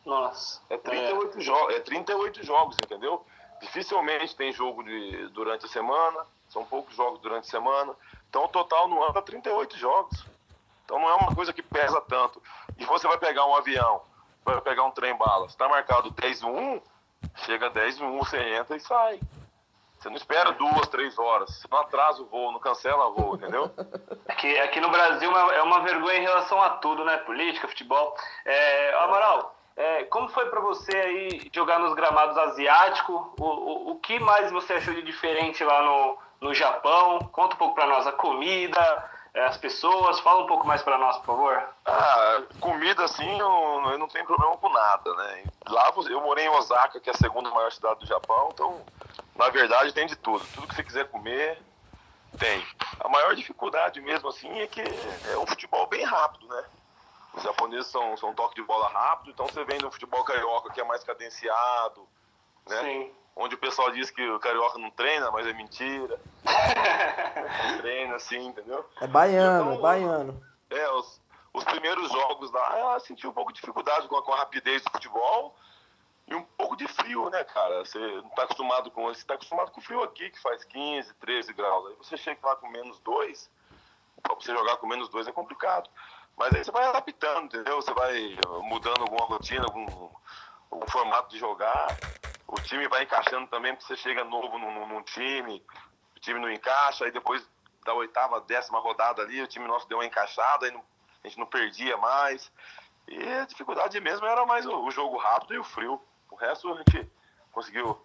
[0.05, 0.61] Nossa.
[0.69, 1.41] É 38, é.
[1.41, 3.25] Jo é 38 jogos, entendeu?
[3.61, 7.95] Dificilmente tem jogo de, durante a semana, são poucos jogos durante a semana.
[8.29, 10.25] Então, o total no ano é 38 jogos.
[10.83, 12.41] Então, não é uma coisa que pesa tanto.
[12.77, 14.01] E você vai pegar um avião,
[14.43, 16.81] vai pegar um trem-bala, está marcado 10 1,
[17.37, 19.19] chega 10 1, você entra e sai.
[20.05, 21.49] Você não espera duas, três horas.
[21.49, 23.71] Você não atrasa o voo, não cancela o voo, entendeu?
[24.27, 27.17] Aqui, aqui no Brasil é uma vergonha em relação a tudo, né?
[27.17, 28.15] Política, futebol.
[28.45, 33.15] É, Amaral, é, como foi para você aí jogar nos gramados asiáticos?
[33.39, 37.17] O, o, o, que mais você achou de diferente lá no, no Japão.
[37.31, 40.19] Conta um pouco para nós a comida, é, as pessoas.
[40.19, 41.63] Fala um pouco mais para nós, por favor.
[41.83, 45.45] Ah, comida assim, eu, eu, não tenho problema com nada, né?
[45.67, 48.85] Lá eu morei em Osaka, que é a segunda maior cidade do Japão, então
[49.35, 50.45] na verdade tem de tudo.
[50.53, 51.61] Tudo que você quiser comer,
[52.37, 52.65] tem.
[52.99, 56.63] A maior dificuldade mesmo assim é que é um futebol bem rápido, né?
[57.33, 60.71] Os japoneses são, são um toque de bola rápido, então você vem no futebol carioca
[60.71, 62.07] que é mais cadenciado,
[62.67, 62.81] né?
[62.81, 63.11] Sim.
[63.35, 66.17] Onde o pessoal diz que o carioca não treina, mas é mentira.
[66.45, 68.89] não treina, assim, entendeu?
[69.01, 70.43] É baiano, então, é baiano.
[70.69, 71.21] É, os,
[71.53, 74.81] os primeiros jogos lá, eu senti um pouco de dificuldade com a, com a rapidez
[74.83, 75.53] do futebol
[76.27, 77.85] e um pouco de frio, né, cara?
[77.85, 79.05] Você não tá acostumado com.
[79.05, 81.87] Você tá acostumado com frio aqui, que faz 15, 13 graus.
[81.87, 83.49] Aí você chega lá com menos 2,
[84.23, 85.89] pra você jogar com menos 2 é complicado.
[86.35, 87.75] Mas aí você vai adaptando, entendeu?
[87.81, 90.09] Você vai mudando alguma rotina, algum,
[90.71, 91.87] algum formato de jogar.
[92.47, 95.63] O time vai encaixando também, porque você chega novo num, num time,
[96.15, 97.47] o time não encaixa, aí depois
[97.85, 100.83] da oitava, décima rodada ali, o time nosso deu uma encaixada, aí não,
[101.23, 102.51] a gente não perdia mais.
[103.07, 106.01] E a dificuldade mesmo era mais o, o jogo rápido e o frio.
[106.35, 107.09] O resto a gente
[107.53, 107.97] conseguiu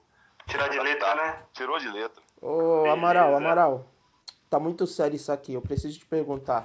[0.47, 1.43] tirar de letra, né?
[1.53, 2.23] Tirou de letra.
[2.41, 3.85] Ô, Amaral, Amaral,
[4.49, 5.55] tá muito sério isso aqui.
[5.55, 6.63] Eu preciso te perguntar.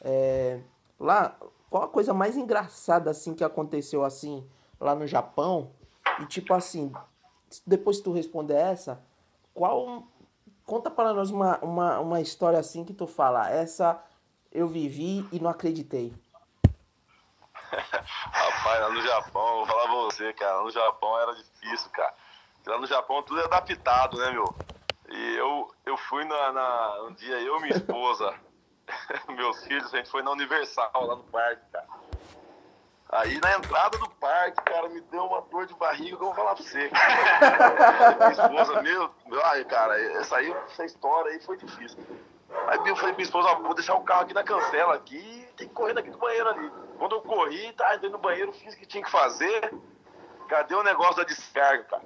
[0.00, 0.60] É,
[1.00, 1.36] lá,
[1.68, 5.72] qual a coisa mais engraçada assim que aconteceu assim lá no Japão?
[6.20, 6.92] E tipo assim,
[7.66, 9.02] depois que tu responder essa,
[9.52, 10.06] qual
[10.64, 14.00] conta para nós uma, uma, uma história assim que tu fala, essa
[14.52, 16.14] eu vivi e não acreditei.
[18.02, 22.14] Rapaz, lá no Japão, vou falar pra você, cara, no Japão era difícil, cara.
[22.66, 24.54] Lá no Japão tudo é adaptado, né, meu?
[25.10, 28.34] E eu, eu fui na, na um dia, eu e minha esposa,
[29.28, 31.86] meus filhos, a gente foi na Universal, lá no parque, cara.
[33.10, 36.34] Aí na entrada do parque, cara, me deu uma dor de barriga que eu vou
[36.34, 36.90] falar pra você.
[38.18, 39.10] minha esposa, meu,
[39.44, 41.98] ai, cara, essa, aí, essa história aí foi difícil.
[42.66, 45.68] Aí eu falei pra minha esposa, vou deixar o carro aqui na cancela aqui tem
[45.68, 46.72] que correr daqui do banheiro ali.
[46.98, 49.72] Quando eu corri, tá, entrei no banheiro, fiz o que tinha que fazer.
[50.48, 52.02] Cadê o negócio da descarga, cara?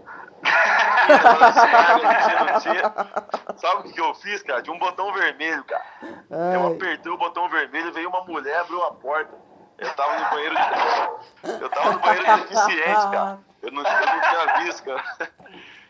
[1.40, 3.56] não tinha, não tinha.
[3.56, 4.62] Sabe o que, que eu fiz, cara?
[4.62, 5.84] Tinha um botão vermelho, cara.
[6.30, 6.56] Ai.
[6.56, 9.34] Eu apertei o botão vermelho, veio uma mulher, abriu a porta.
[9.78, 11.58] Eu tava no banheiro de.
[11.62, 13.38] Eu tava no banheiro de deficiente, cara.
[13.62, 15.04] Eu não, eu não tinha visto, cara.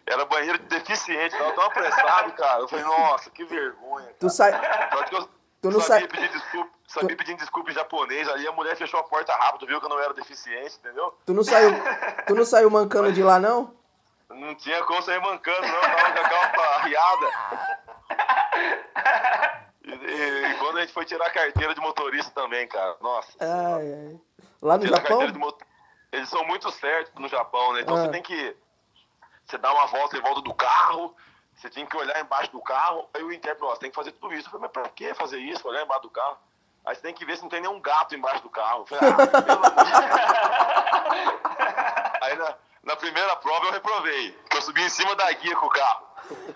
[0.06, 2.60] Era banheiro de deficiente, tava tão apressado, cara.
[2.60, 4.06] Eu falei, nossa, que vergonha.
[4.06, 4.16] Cara.
[4.18, 4.52] Tu sai.
[5.60, 7.18] Tu não sabia pedir desculpa, sabia tu...
[7.18, 10.00] pedindo desculpa em japonês, ali a mulher fechou a porta rápido, viu que eu não
[10.00, 11.16] era deficiente, entendeu?
[11.26, 11.72] Tu não saiu,
[12.26, 13.76] tu não saiu mancando de lá, não?
[14.30, 17.26] Não tinha como sair mancando, não, tava com a calça arriada.
[19.84, 23.32] E, e, e, quando a gente foi tirar a carteira de motorista também, cara, nossa.
[23.40, 24.20] Ai, ai.
[24.60, 25.26] Lá no Japão?
[25.34, 25.56] Mot...
[26.12, 27.80] Eles são muito certos no Japão, né?
[27.80, 28.02] Então ah.
[28.02, 28.56] você tem que.
[29.46, 31.16] Você dá uma volta em volta do carro,
[31.58, 34.12] você tinha que olhar embaixo do carro, aí o intérprete, ó, você tem que fazer
[34.12, 34.46] tudo isso.
[34.46, 35.66] Eu falei, mas pra que fazer isso?
[35.66, 36.36] Olhar embaixo do carro.
[36.86, 38.82] Aí você tem que ver se não tem nenhum gato embaixo do carro.
[38.82, 39.16] Eu falei, ah,
[42.22, 45.66] Aí na, na, primeira prova eu reprovei, porque eu subi em cima da guia com
[45.66, 46.06] o carro.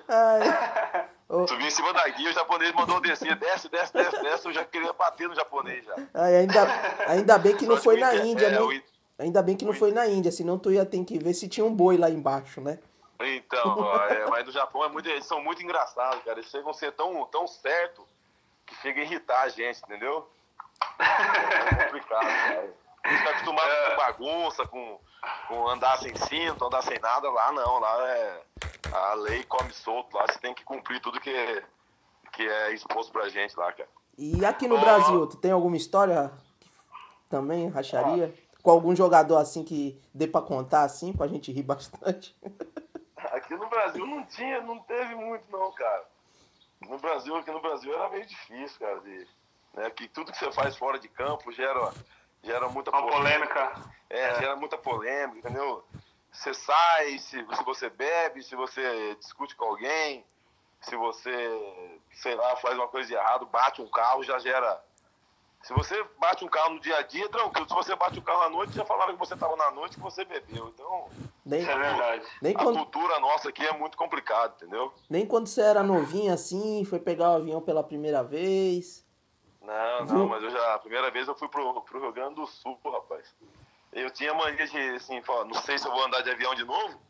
[0.08, 1.08] Ai.
[1.48, 4.66] Subi em cima da guia, o japonês mandou descer, desce, desce, desce, desce, eu já
[4.66, 5.96] queria bater no japonês já.
[6.12, 6.68] Ai, ainda,
[7.08, 8.82] ainda bem que não foi na Índia, é, né?
[9.18, 11.64] Ainda bem que não foi na Índia, senão tu ia ter que ver se tinha
[11.64, 12.78] um boi lá embaixo, né?
[13.24, 16.38] Então, é, mas no Japão é muito, eles são muito engraçados, cara.
[16.38, 18.06] Eles chegam a ser tão, tão certo
[18.66, 20.28] que chega a irritar a gente, entendeu?
[20.98, 22.74] É complicado, cara.
[23.04, 23.90] A gente tá acostumado é.
[23.90, 25.00] com bagunça, com,
[25.48, 27.30] com andar sem cinto, andar sem nada.
[27.30, 28.42] Lá não, lá é.
[28.92, 31.64] A lei come solto, lá você tem que cumprir tudo que,
[32.32, 33.88] que é exposto pra gente lá, cara.
[34.18, 34.80] E aqui no oh.
[34.80, 36.30] Brasil, tu tem alguma história
[37.28, 38.34] também, racharia?
[38.36, 38.62] Oh.
[38.62, 42.36] Com algum jogador assim que dê pra contar assim, pra gente rir bastante?
[43.30, 46.04] Aqui no Brasil não tinha, não teve muito não, cara.
[46.80, 49.26] No Brasil, aqui no Brasil era meio difícil, cara, de,
[49.74, 51.92] né, que tudo que você faz fora de campo gera,
[52.42, 53.72] gera muita Uma polêmica.
[54.10, 55.84] É, é, gera muita polêmica, entendeu?
[56.32, 60.24] Você sai, se, se você bebe, se você discute com alguém,
[60.80, 64.82] se você, sei lá, faz uma coisa de errado, bate um carro, já gera
[65.62, 67.68] se você bate um carro no dia a dia, tranquilo.
[67.68, 70.02] Se você bate o carro à noite, já falaram que você estava na noite que
[70.02, 70.68] você bebeu.
[70.68, 71.08] Então,
[71.44, 72.24] nem, é verdade.
[72.40, 72.76] Nem a quando...
[72.76, 74.92] cultura nossa aqui é muito complicada, entendeu?
[75.08, 79.04] Nem quando você era novinho assim, foi pegar o avião pela primeira vez.
[79.60, 82.46] Não, não, mas eu já, a primeira vez eu fui pro, pro Rio Grande do
[82.46, 83.34] Sul, rapaz.
[83.92, 87.00] Eu tinha mania de, assim, não sei se eu vou andar de avião de novo.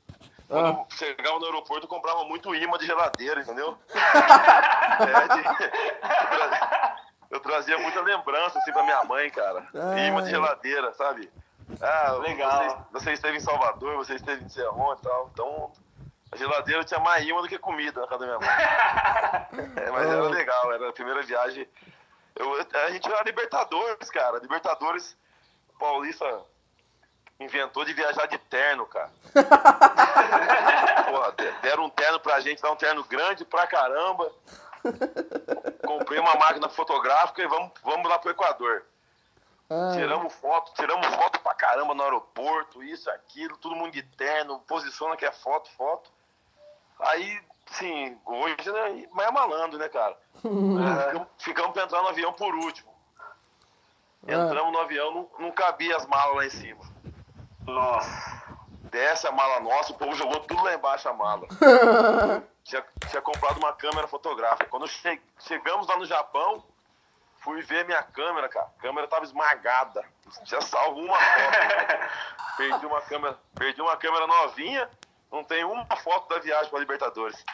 [0.48, 0.86] Quando ah.
[0.90, 3.78] eu chegava no aeroporto, eu comprava muito imã de geladeira, entendeu?
[3.94, 5.42] é, de
[7.32, 9.66] eu trazia muita lembrança assim pra minha mãe, cara.
[9.74, 11.30] Ah, Imã de geladeira, sabe?
[11.82, 12.86] Ah, legal.
[12.92, 15.30] Você, você, esteve em Salvador, você esteve em Serrão e tal.
[15.32, 15.72] Então,
[16.30, 18.48] A geladeira tinha mais imã do que comida na casa da minha mãe.
[19.76, 21.68] É, mas era legal, era a primeira viagem.
[22.36, 24.38] Eu, a gente era Libertadores, cara.
[24.38, 25.16] Libertadores
[25.78, 26.44] Paulista
[27.38, 29.10] inventou de viajar de terno, cara.
[31.10, 34.32] Porra, deram um terno pra gente, dar um terno grande pra caramba.
[35.84, 38.84] Comprei uma máquina fotográfica e vamos, vamos lá pro Equador.
[39.72, 39.92] Ah.
[39.94, 45.16] Tiramos foto, tiramos foto pra caramba no aeroporto, isso, aquilo, todo mundo de terno, posiciona
[45.16, 46.10] que é foto, foto.
[47.00, 47.40] Aí,
[47.72, 50.16] sim, hoje, né, mas é malandro, né, cara?
[50.44, 52.92] é, ficamos pra entrar no avião por último.
[53.18, 54.32] Ah.
[54.32, 56.84] Entramos no avião, não, não cabia as malas lá em cima.
[57.66, 58.42] Nossa.
[58.90, 61.46] Desce a mala nossa, o povo jogou tudo lá embaixo a mala.
[62.62, 64.68] tinha, tinha comprado uma câmera fotográfica.
[64.68, 66.62] Quando che chegamos lá no Japão,
[67.42, 68.66] fui ver minha câmera, cara.
[68.66, 70.04] A câmera tava esmagada.
[70.44, 72.56] Tinha salvo uma foto.
[72.56, 74.88] perdi uma câmera, perdi uma câmera novinha,
[75.30, 77.44] não tem uma foto da viagem para Libertadores.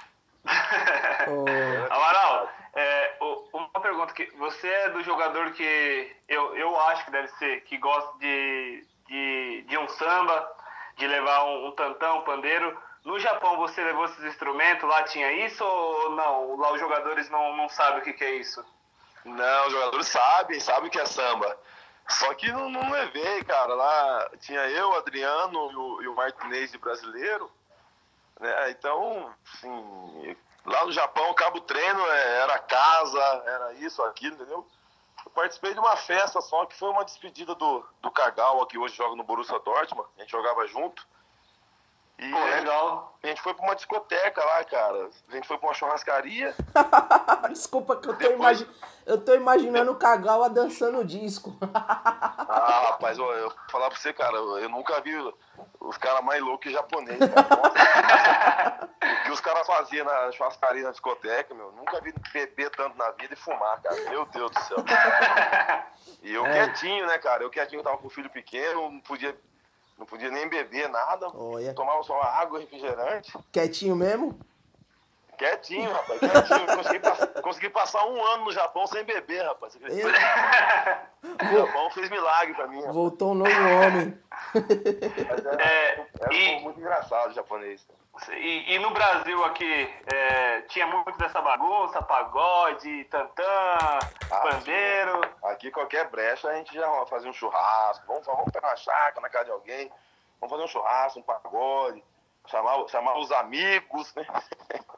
[1.29, 1.93] oh.
[1.93, 3.17] Amaral, é,
[3.53, 7.77] uma pergunta que você é do jogador que eu, eu acho que deve ser que
[7.79, 10.57] gosta de, de, de um samba,
[10.97, 12.77] de levar um, um tantão, um pandeiro.
[13.05, 16.57] No Japão você levou esses instrumentos, lá tinha isso ou não?
[16.57, 18.65] Lá os jogadores não, não sabem o que, que é isso?
[19.29, 21.59] Não, os jogadores sabem, sabem o que é samba.
[22.09, 23.75] Só que não, não levei, cara.
[23.75, 27.51] Lá tinha eu, Adriano e o, e o Martinez de brasileiro.
[28.41, 28.71] Né?
[28.71, 34.67] Então, assim, lá no Japão, cabo treino é, era casa, era isso, aquilo, entendeu?
[35.25, 38.97] Eu participei de uma festa só, que foi uma despedida do, do Kagawa, que hoje
[38.97, 40.09] joga no Borussia Dortmund.
[40.17, 41.07] A gente jogava junto.
[42.19, 43.17] E Pô, legal.
[43.23, 45.11] A gente foi pra uma discoteca lá, cara.
[45.29, 46.55] A gente foi pra uma churrascaria.
[47.51, 48.61] Desculpa que eu tô, Depois...
[48.61, 48.69] imagi...
[49.09, 51.57] eu tô imaginando o Kagawa dançando disco.
[51.75, 55.15] ah, rapaz, eu, eu vou falar pra você, cara, eu nunca vi
[55.81, 57.19] os caras mais loucos japoneses.
[57.27, 63.11] o que os caras faziam na churrascaria, na discoteca, meu, nunca vi beber tanto na
[63.13, 63.97] vida e fumar, cara.
[64.11, 64.85] Meu Deus do céu.
[66.23, 66.53] E eu é.
[66.53, 67.43] quietinho, né, cara?
[67.43, 69.35] Eu quietinho, tava com o filho pequeno, não podia
[69.99, 71.29] não podia nem beber nada.
[71.35, 71.75] Olha.
[71.75, 73.37] Tomava só água, refrigerante.
[73.51, 74.39] Quietinho mesmo?
[75.39, 76.67] Quietinho, rapaz, quietinho.
[76.77, 79.77] consegui, passar, consegui, passar um ano no Japão sem beber, rapaz.
[81.23, 82.79] o Japão fez milagre pra mim.
[82.79, 82.95] Rapaz.
[82.95, 84.21] Voltou um novo homem.
[84.53, 86.61] Mas era, é, era e...
[86.61, 87.87] muito engraçado o japonês.
[88.33, 95.21] E, e, no Brasil aqui, é, tinha muito dessa bagunça, pagode, tantã, ah, pandeiro.
[95.45, 99.31] Aqui qualquer brecha a gente já fazia um churrasco, vamos, vamos pegar uma chácara na
[99.31, 99.89] casa de alguém,
[100.41, 102.03] vamos fazer um churrasco, um pagode,
[102.47, 104.27] chamar, chamar os amigos, né?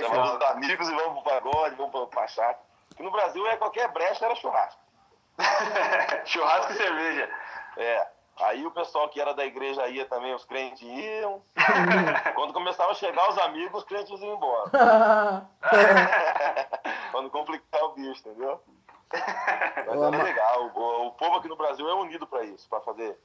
[0.00, 2.58] chamar os amigos e vamos pro pagode, vamos pra, chácara.
[2.92, 4.80] Aqui no Brasil é qualquer brecha era churrasco.
[6.26, 7.30] churrasco e cerveja.
[7.76, 8.06] É.
[8.40, 11.42] Aí o pessoal que era da igreja ia também, os crentes iam.
[12.34, 14.70] Quando começava a chegar os amigos, os crentes iam embora.
[17.12, 18.60] Quando complicar o bicho, entendeu?
[19.86, 20.70] Mas Ô, era legal.
[20.74, 23.18] O, o, povo aqui no Brasil é unido para isso, para fazer,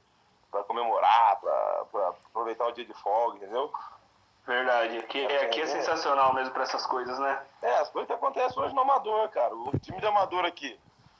[0.50, 3.72] para comemorar, para aproveitar o dia de folga, entendeu?
[4.48, 4.98] Verdade.
[4.98, 7.38] Aqui, é, aqui é, é sensacional mesmo para essas coisas, né?
[7.62, 9.54] É, as coisas que acontecem hoje no amador, cara.
[9.54, 10.76] O time de amador aqui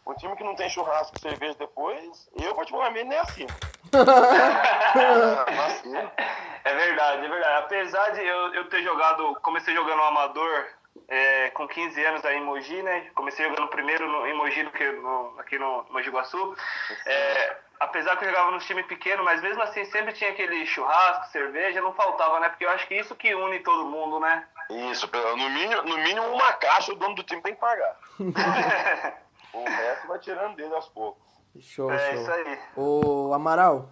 [0.08, 3.46] um time que não tem churrasco e cerveja depois, eu particularmente nem assim.
[6.64, 7.64] é verdade, é verdade.
[7.64, 10.66] Apesar de eu, eu ter jogado, comecei jogando amador
[11.08, 13.10] é, com 15 anos aí em Mogi, né?
[13.14, 16.56] Comecei jogando primeiro no, em Mogi do que no, aqui no Mogi Guaçu.
[17.04, 21.32] É, apesar que eu jogava num time pequeno, mas mesmo assim sempre tinha aquele churrasco,
[21.32, 22.48] cerveja, não faltava, né?
[22.48, 24.46] Porque eu acho que isso que une todo mundo, né?
[24.90, 27.96] Isso, no mínimo, no mínimo uma caixa o dono do time tem que pagar.
[29.54, 31.22] O resto vai tirando dele aos poucos.
[31.58, 32.20] Show, é show.
[32.20, 32.58] isso aí.
[32.76, 33.88] Ô, Amaral,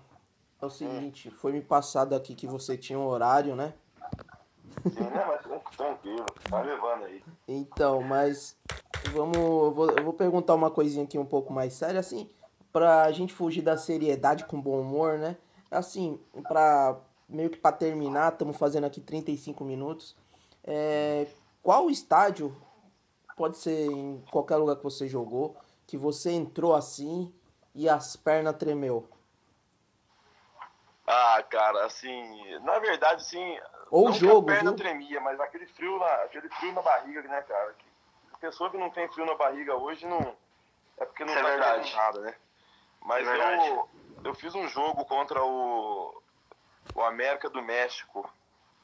[0.61, 1.33] é o seguinte, hum.
[1.41, 3.73] foi me passado aqui que você tinha um horário, né?
[4.83, 5.25] Sim, né?
[5.27, 7.25] Mas tranquilo, tá levando aí.
[7.49, 8.57] Então, mas
[9.13, 9.37] vamos.
[9.37, 12.31] Eu vou, eu vou perguntar uma coisinha aqui um pouco mais séria, assim,
[12.77, 15.39] pra gente fugir da seriedade com bom humor, né?
[15.71, 16.95] Assim, pra.
[17.27, 20.15] Meio que pra terminar, estamos fazendo aqui 35 minutos.
[20.63, 21.27] É,
[21.63, 22.55] qual estádio
[23.35, 25.57] pode ser em qualquer lugar que você jogou,
[25.87, 27.35] que você entrou assim
[27.75, 29.09] e as pernas tremeu?
[31.07, 33.59] Ah, cara, assim, na verdade, assim,
[33.91, 34.77] ou o jogo, a perna viu?
[34.77, 37.75] tremia, mas aquele frio na, aquele frio na barriga, né, cara?
[38.35, 40.21] A pessoa que não tem frio na barriga hoje não
[40.99, 41.97] é porque não Isso tá é verdade.
[41.97, 42.35] nada, né?
[43.07, 43.89] Mas é eu,
[44.25, 46.23] eu fiz um jogo contra o,
[46.95, 48.29] o América do México,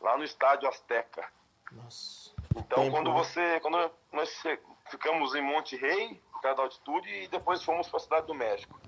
[0.00, 1.28] lá no estádio Azteca.
[1.72, 2.32] Nossa.
[2.56, 3.18] Então, Tempo, quando né?
[3.18, 3.60] você.
[3.60, 4.42] Quando nós
[4.90, 8.34] ficamos em Monte Rei, por causa da altitude, e depois fomos para a Cidade do
[8.34, 8.80] México.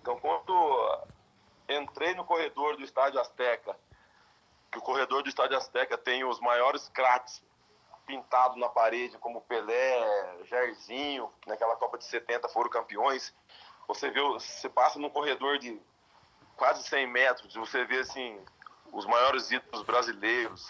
[0.00, 1.02] Então, quando
[1.68, 3.76] entrei no corredor do Estádio Azteca
[4.70, 7.44] que o corredor do Estádio Azteca tem os maiores craques
[8.06, 13.34] pintados na parede, como Pelé, Jairzinho, que naquela Copa de 70 foram campeões.
[13.88, 15.80] Você vê, você passa num corredor de
[16.56, 18.38] quase 100 metros, você vê assim
[18.92, 20.68] os maiores ídolos brasileiros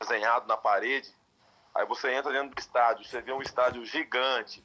[0.00, 1.14] desenhados na parede.
[1.74, 4.64] Aí você entra dentro do estádio, você vê um estádio gigante,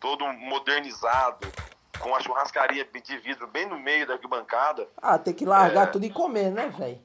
[0.00, 1.46] todo modernizado,
[1.98, 4.88] com a churrascaria de vidro bem no meio da arquibancada.
[4.96, 5.90] Ah, tem que largar é...
[5.90, 7.00] tudo e comer, né, velho?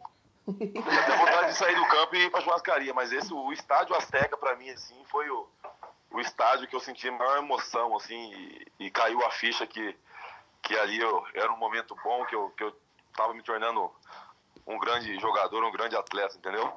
[0.47, 3.95] Eu tenho vontade de sair do campo e ir pra churrascaria, mas esse, o estádio
[3.95, 5.47] Azteca, pra mim, assim, foi o,
[6.13, 9.97] o estádio que eu senti a maior emoção, assim, e, e caiu a ficha que,
[10.61, 12.75] que ali eu, era um momento bom, que eu, que eu
[13.15, 13.91] tava me tornando
[14.65, 16.71] um grande jogador, um grande atleta, entendeu?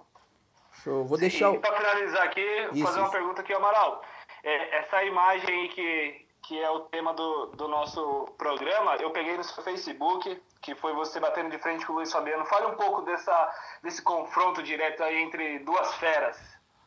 [0.83, 1.05] Show.
[1.05, 1.61] Vou deixar o.
[1.61, 4.03] Para finalizar aqui, isso, fazer uma pergunta aqui, Amaral.
[4.43, 9.37] É, essa imagem aí que, que é o tema do, do nosso programa, eu peguei
[9.37, 12.45] no seu Facebook, que foi você batendo de frente com o Luiz Fabiano.
[12.47, 16.39] Fale um pouco dessa, desse confronto direto aí entre duas feras.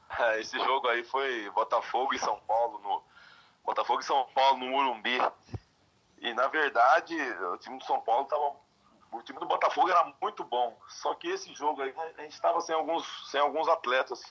[0.40, 3.04] Esse jogo aí foi Botafogo e São Paulo no
[3.64, 5.18] Botafogo e São Paulo no Murumbi.
[6.20, 7.16] E na verdade,
[7.54, 8.56] o time do São Paulo tava
[9.12, 10.78] o time do Botafogo era muito bom.
[10.88, 14.22] Só que esse jogo aí, a gente estava sem alguns, sem alguns atletas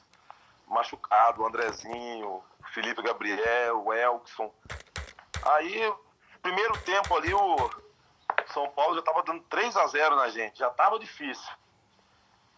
[0.66, 4.52] machucados, o Andrezinho, Felipe Gabriel, o Elkson.
[5.44, 5.92] Aí,
[6.42, 7.56] primeiro tempo ali, o
[8.46, 11.50] São Paulo já estava dando 3 a 0 na gente, já estava difícil.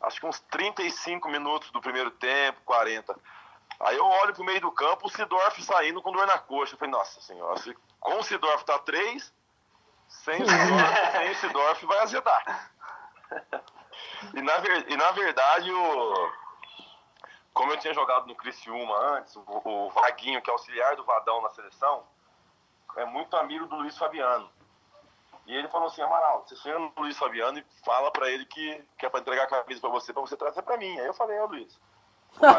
[0.01, 3.15] Acho que uns 35 minutos do primeiro tempo, 40.
[3.81, 6.75] Aí eu olho pro meio do campo, o Sidorf saindo com dor na coxa.
[6.75, 9.33] Eu falei, nossa senhora, se com o Sidorf tá 3,
[10.09, 12.71] sem o Sidorf, sem o Sidorf vai azedar.
[14.35, 14.53] E na,
[14.89, 16.33] e na verdade, o,
[17.53, 21.43] como eu tinha jogado no Criciúma antes, o, o Vaguinho, que é auxiliar do Vadão
[21.43, 22.05] na seleção,
[22.97, 24.51] é muito amigo do Luiz Fabiano.
[25.51, 28.85] E ele falou assim, Amaral, você chega no Luiz Fabiano e fala pra ele que,
[28.97, 30.97] que é pra entregar a camisa pra você, pra você trazer pra mim.
[31.01, 31.77] Aí eu falei, ô Luiz,
[32.39, 32.55] pediu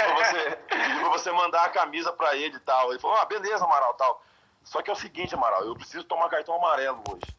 [0.00, 2.88] pra, você, pediu pra você mandar a camisa pra ele e tal.
[2.88, 4.24] Ele falou, ah, beleza, Amaral, tal.
[4.64, 7.36] Só que é o seguinte, Amaral, eu preciso tomar cartão amarelo hoje.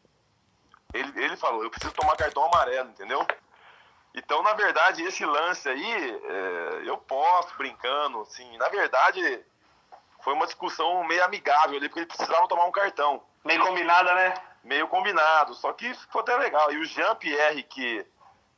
[0.94, 3.26] Ele, ele falou, eu preciso tomar cartão amarelo, entendeu?
[4.14, 9.44] Então, na verdade, esse lance aí, é, eu posso brincando, assim, na verdade,
[10.20, 13.24] foi uma discussão meio amigável ali, porque ele precisava tomar um cartão.
[13.44, 14.34] Meio combinada, né?
[14.64, 16.72] Meio combinado, só que ficou até legal.
[16.72, 18.06] E o Jean-Pierre, que,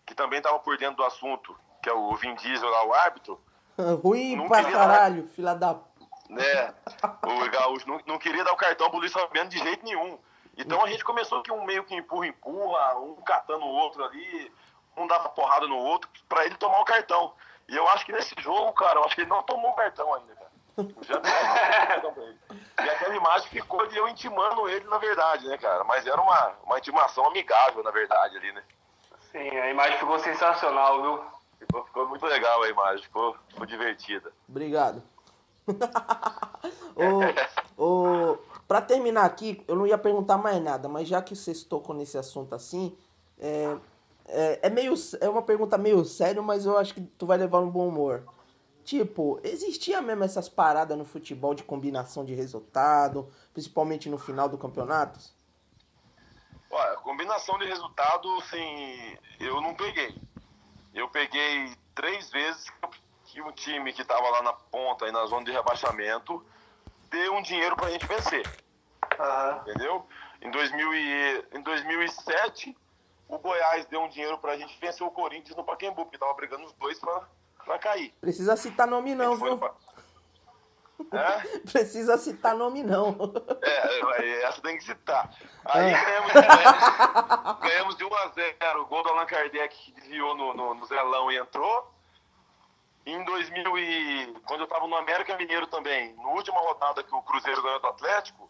[0.05, 3.41] que também estava por dentro do assunto, que é o Vin Diesel lá, o árbitro.
[4.03, 5.29] Ruim pra caralho, dar...
[5.31, 5.81] filha da
[6.29, 6.75] né?
[7.23, 10.19] O Gaúcho não, não queria dar o cartão pro Luiz Fabiano de jeito nenhum.
[10.57, 14.53] Então a gente começou que um meio que empurra, empurra, um catando o outro ali,
[14.97, 17.35] um dava porrada no outro, pra ele tomar o cartão.
[17.69, 20.13] E eu acho que nesse jogo, cara, eu acho que ele não tomou o cartão
[20.15, 20.44] ainda.
[20.77, 22.39] Já ele.
[22.79, 25.85] E aquela imagem ficou de eu intimando ele, na verdade, né, cara?
[25.85, 28.63] Mas era uma, uma intimação amigável, na verdade, ali, né?
[29.31, 31.21] Sim, a imagem ficou sensacional, viu?
[31.59, 34.33] Ficou, ficou muito legal a imagem, ficou, ficou divertida.
[34.49, 35.03] Obrigado.
[37.79, 41.63] o, o, pra terminar aqui, eu não ia perguntar mais nada, mas já que vocês
[41.63, 42.97] tocam nesse assunto assim,
[43.39, 43.77] é,
[44.27, 47.61] é, é, meio, é uma pergunta meio séria, mas eu acho que tu vai levar
[47.61, 48.25] um bom humor.
[48.85, 54.59] Tipo, existia mesmo essas paradas no futebol de combinação de resultado, principalmente no final do
[54.59, 55.19] campeonato?
[56.71, 60.15] Olha, combinação de resultado, sim, eu não peguei.
[60.93, 62.67] Eu peguei três vezes
[63.25, 66.45] que o time que estava lá na ponta, aí na zona de rebaixamento,
[67.11, 68.47] deu um dinheiro para a gente vencer.
[69.19, 69.61] Uhum.
[69.61, 70.07] Entendeu?
[70.43, 72.77] Em, 2000 e, em 2007,
[73.29, 76.35] o Goiás deu um dinheiro para a gente vencer o Corinthians no Pacaembu, porque tava
[76.35, 77.27] brigando os dois para
[77.79, 78.13] cair.
[78.21, 79.61] Precisa citar nome não, viu?
[81.13, 81.59] É?
[81.71, 83.17] Precisa citar nome não.
[83.63, 85.31] É, essa tem que citar.
[85.65, 86.05] Aí é.
[86.05, 90.55] ganhamos, de, ganhamos de 1 a 0 o gol do Allan Kardec que desviou no,
[90.55, 91.93] no, no zelão e entrou.
[93.07, 97.21] Em 2000 e quando eu estava no América Mineiro também, na última rodada que o
[97.23, 98.49] Cruzeiro ganhou do Atlético,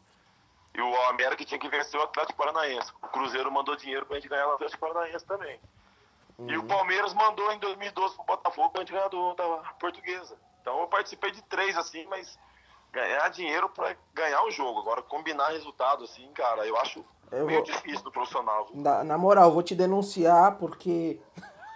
[0.75, 2.93] e o América tinha que vencer o Atlético Paranaense.
[3.01, 5.61] O Cruzeiro mandou dinheiro para a gente ganhar o Atlético Paranaense também.
[6.39, 6.51] Uhum.
[6.51, 6.67] E o uhum.
[6.67, 9.45] Palmeiras mandou em 2012 pro Botafogo ganhar do, da
[9.79, 10.37] Portuguesa.
[10.61, 12.39] Então eu participei de três assim, mas
[12.93, 14.81] ganhar dinheiro para ganhar o jogo.
[14.81, 17.73] Agora combinar resultado assim, cara, eu acho eu meio vou...
[17.73, 18.69] difícil no profissional.
[18.73, 21.21] Na, na moral, vou te denunciar porque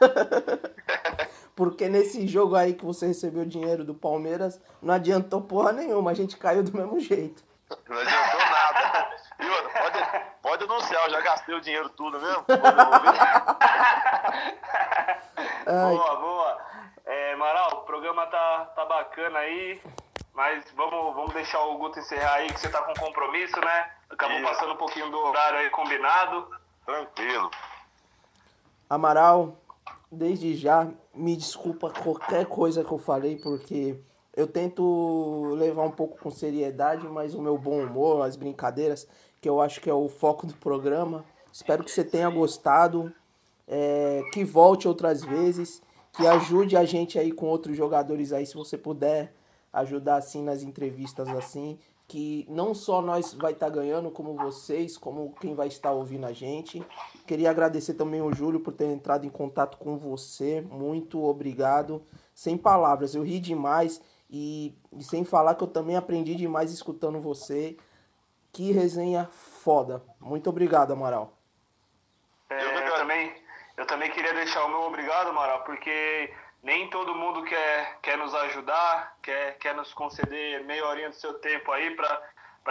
[1.54, 6.14] Porque nesse jogo aí que você recebeu dinheiro do Palmeiras, não adiantou porra nenhuma, a
[6.14, 7.42] gente caiu do mesmo jeito.
[7.88, 9.11] Não adiantou nada.
[9.80, 12.42] pode, pode anunciar, eu já gastei o dinheiro tudo mesmo.
[15.66, 16.59] boa, boa.
[17.05, 19.78] É, Maral, o programa tá, tá bacana aí,
[20.32, 23.90] mas vamos, vamos deixar o Guto encerrar aí, que você tá com compromisso, né?
[24.09, 24.49] Acabou Isso.
[24.49, 26.49] passando um pouquinho do horário aí combinado.
[26.86, 27.51] Tranquilo.
[28.88, 29.55] Amaral,
[30.11, 34.01] desde já, me desculpa qualquer coisa que eu falei, porque
[34.34, 39.07] eu tento levar um pouco com seriedade, mas o meu bom humor, as brincadeiras,
[39.41, 41.24] que eu acho que é o foco do programa.
[41.53, 43.12] Espero que você tenha gostado,
[43.66, 45.82] é, que volte outras vezes,
[46.12, 49.32] que ajude a gente aí com outros jogadores aí, se você puder
[49.72, 51.78] ajudar assim nas entrevistas assim,
[52.09, 56.24] que não só nós vai estar tá ganhando, como vocês, como quem vai estar ouvindo
[56.24, 56.82] a gente.
[57.26, 60.62] Queria agradecer também o Júlio por ter entrado em contato com você.
[60.62, 62.03] Muito obrigado.
[62.34, 67.20] Sem palavras, eu ri demais e, e sem falar que eu também aprendi demais escutando
[67.20, 67.76] você.
[68.53, 70.03] Que resenha foda.
[70.20, 71.32] Muito obrigado, Amaral.
[72.51, 73.34] É, eu, também,
[73.76, 76.32] eu também queria deixar o meu obrigado, Amaral, porque
[76.62, 81.34] nem todo mundo quer, quer nos ajudar, quer, quer nos conceder meia horinha do seu
[81.34, 82.22] tempo aí para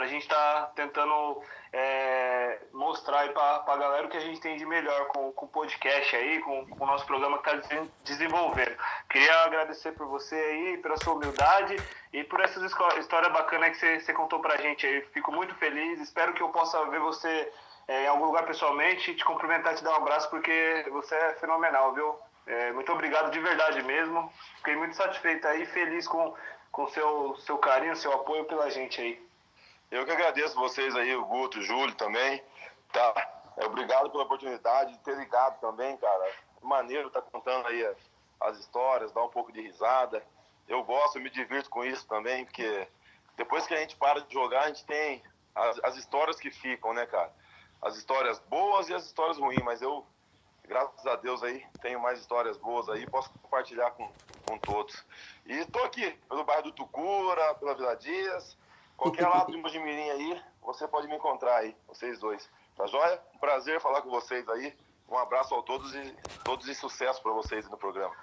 [0.04, 1.42] a gente estar tá tentando
[1.74, 6.16] é, mostrar para a galera o que a gente tem de melhor com, o podcast
[6.16, 8.76] aí, com, com o nosso programa que está desenvolvendo.
[9.10, 11.76] Queria agradecer por você aí, pela sua humildade
[12.14, 15.02] e por essas histórias bacanas que você, você contou para a gente aí.
[15.14, 17.52] Fico muito feliz, espero que eu possa ver você
[17.88, 21.94] é, em algum lugar pessoalmente, te cumprimentar, te dar um abraço, porque você é fenomenal,
[21.94, 22.16] viu?
[22.46, 24.32] É, muito obrigado de verdade mesmo.
[24.58, 26.34] Fiquei muito satisfeito aí, feliz com
[26.72, 29.27] com seu seu carinho, seu apoio pela gente aí.
[29.90, 32.44] Eu que agradeço vocês aí, o Guto, o Júlio também,
[32.92, 33.14] tá?
[33.56, 36.32] É, obrigado pela oportunidade de ter ligado também, cara.
[36.62, 37.98] Maneiro tá contando aí as,
[38.42, 40.22] as histórias, dar um pouco de risada.
[40.68, 42.86] Eu gosto, eu me divirto com isso também, porque
[43.38, 45.24] depois que a gente para de jogar, a gente tem
[45.56, 47.34] as, as histórias que ficam, né, cara?
[47.82, 50.06] As histórias boas e as histórias ruins, mas eu
[50.68, 54.12] graças a Deus aí, tenho mais histórias boas aí, posso compartilhar com,
[54.46, 55.06] com todos.
[55.46, 58.58] E estou aqui, pelo bairro do Tucura, pela Vila Dias,
[58.98, 62.50] qualquer lado de Mojimirim aí, você pode me encontrar aí, vocês dois.
[62.76, 63.22] Tá joia?
[63.34, 64.76] Um prazer falar com vocês aí.
[65.10, 68.14] Um abraço a todos e todos e sucesso para vocês no programa.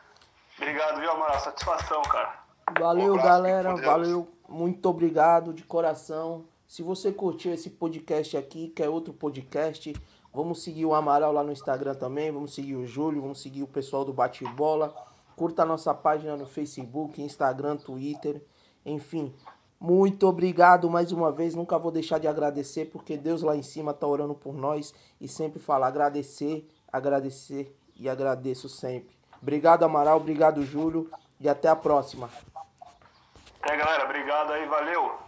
[0.59, 1.41] Obrigado, viu, Amaral?
[1.41, 2.45] Satisfação, cara.
[2.79, 3.75] Valeu, um galera.
[3.77, 4.29] Valeu.
[4.49, 6.47] Muito obrigado de coração.
[6.69, 9.95] Se você curtiu esse podcast aqui, quer outro podcast,
[10.35, 12.33] Vamos seguir o Amaral lá no Instagram também.
[12.33, 13.23] Vamos seguir o Júlio.
[13.23, 14.93] Vamos seguir o pessoal do Bate Bola.
[15.37, 18.45] Curta a nossa página no Facebook, Instagram, Twitter.
[18.85, 19.33] Enfim,
[19.85, 21.55] muito obrigado mais uma vez.
[21.55, 24.95] Nunca vou deixar de agradecer, porque Deus lá em cima está orando por nós.
[25.21, 29.15] E sempre fala agradecer, agradecer e agradeço sempre.
[29.43, 30.17] Obrigado, Amaral.
[30.17, 31.11] Obrigado, Júlio.
[31.39, 32.31] E até a próxima.
[33.61, 34.05] É, galera.
[34.05, 34.67] Obrigado aí.
[34.67, 35.24] Valeu.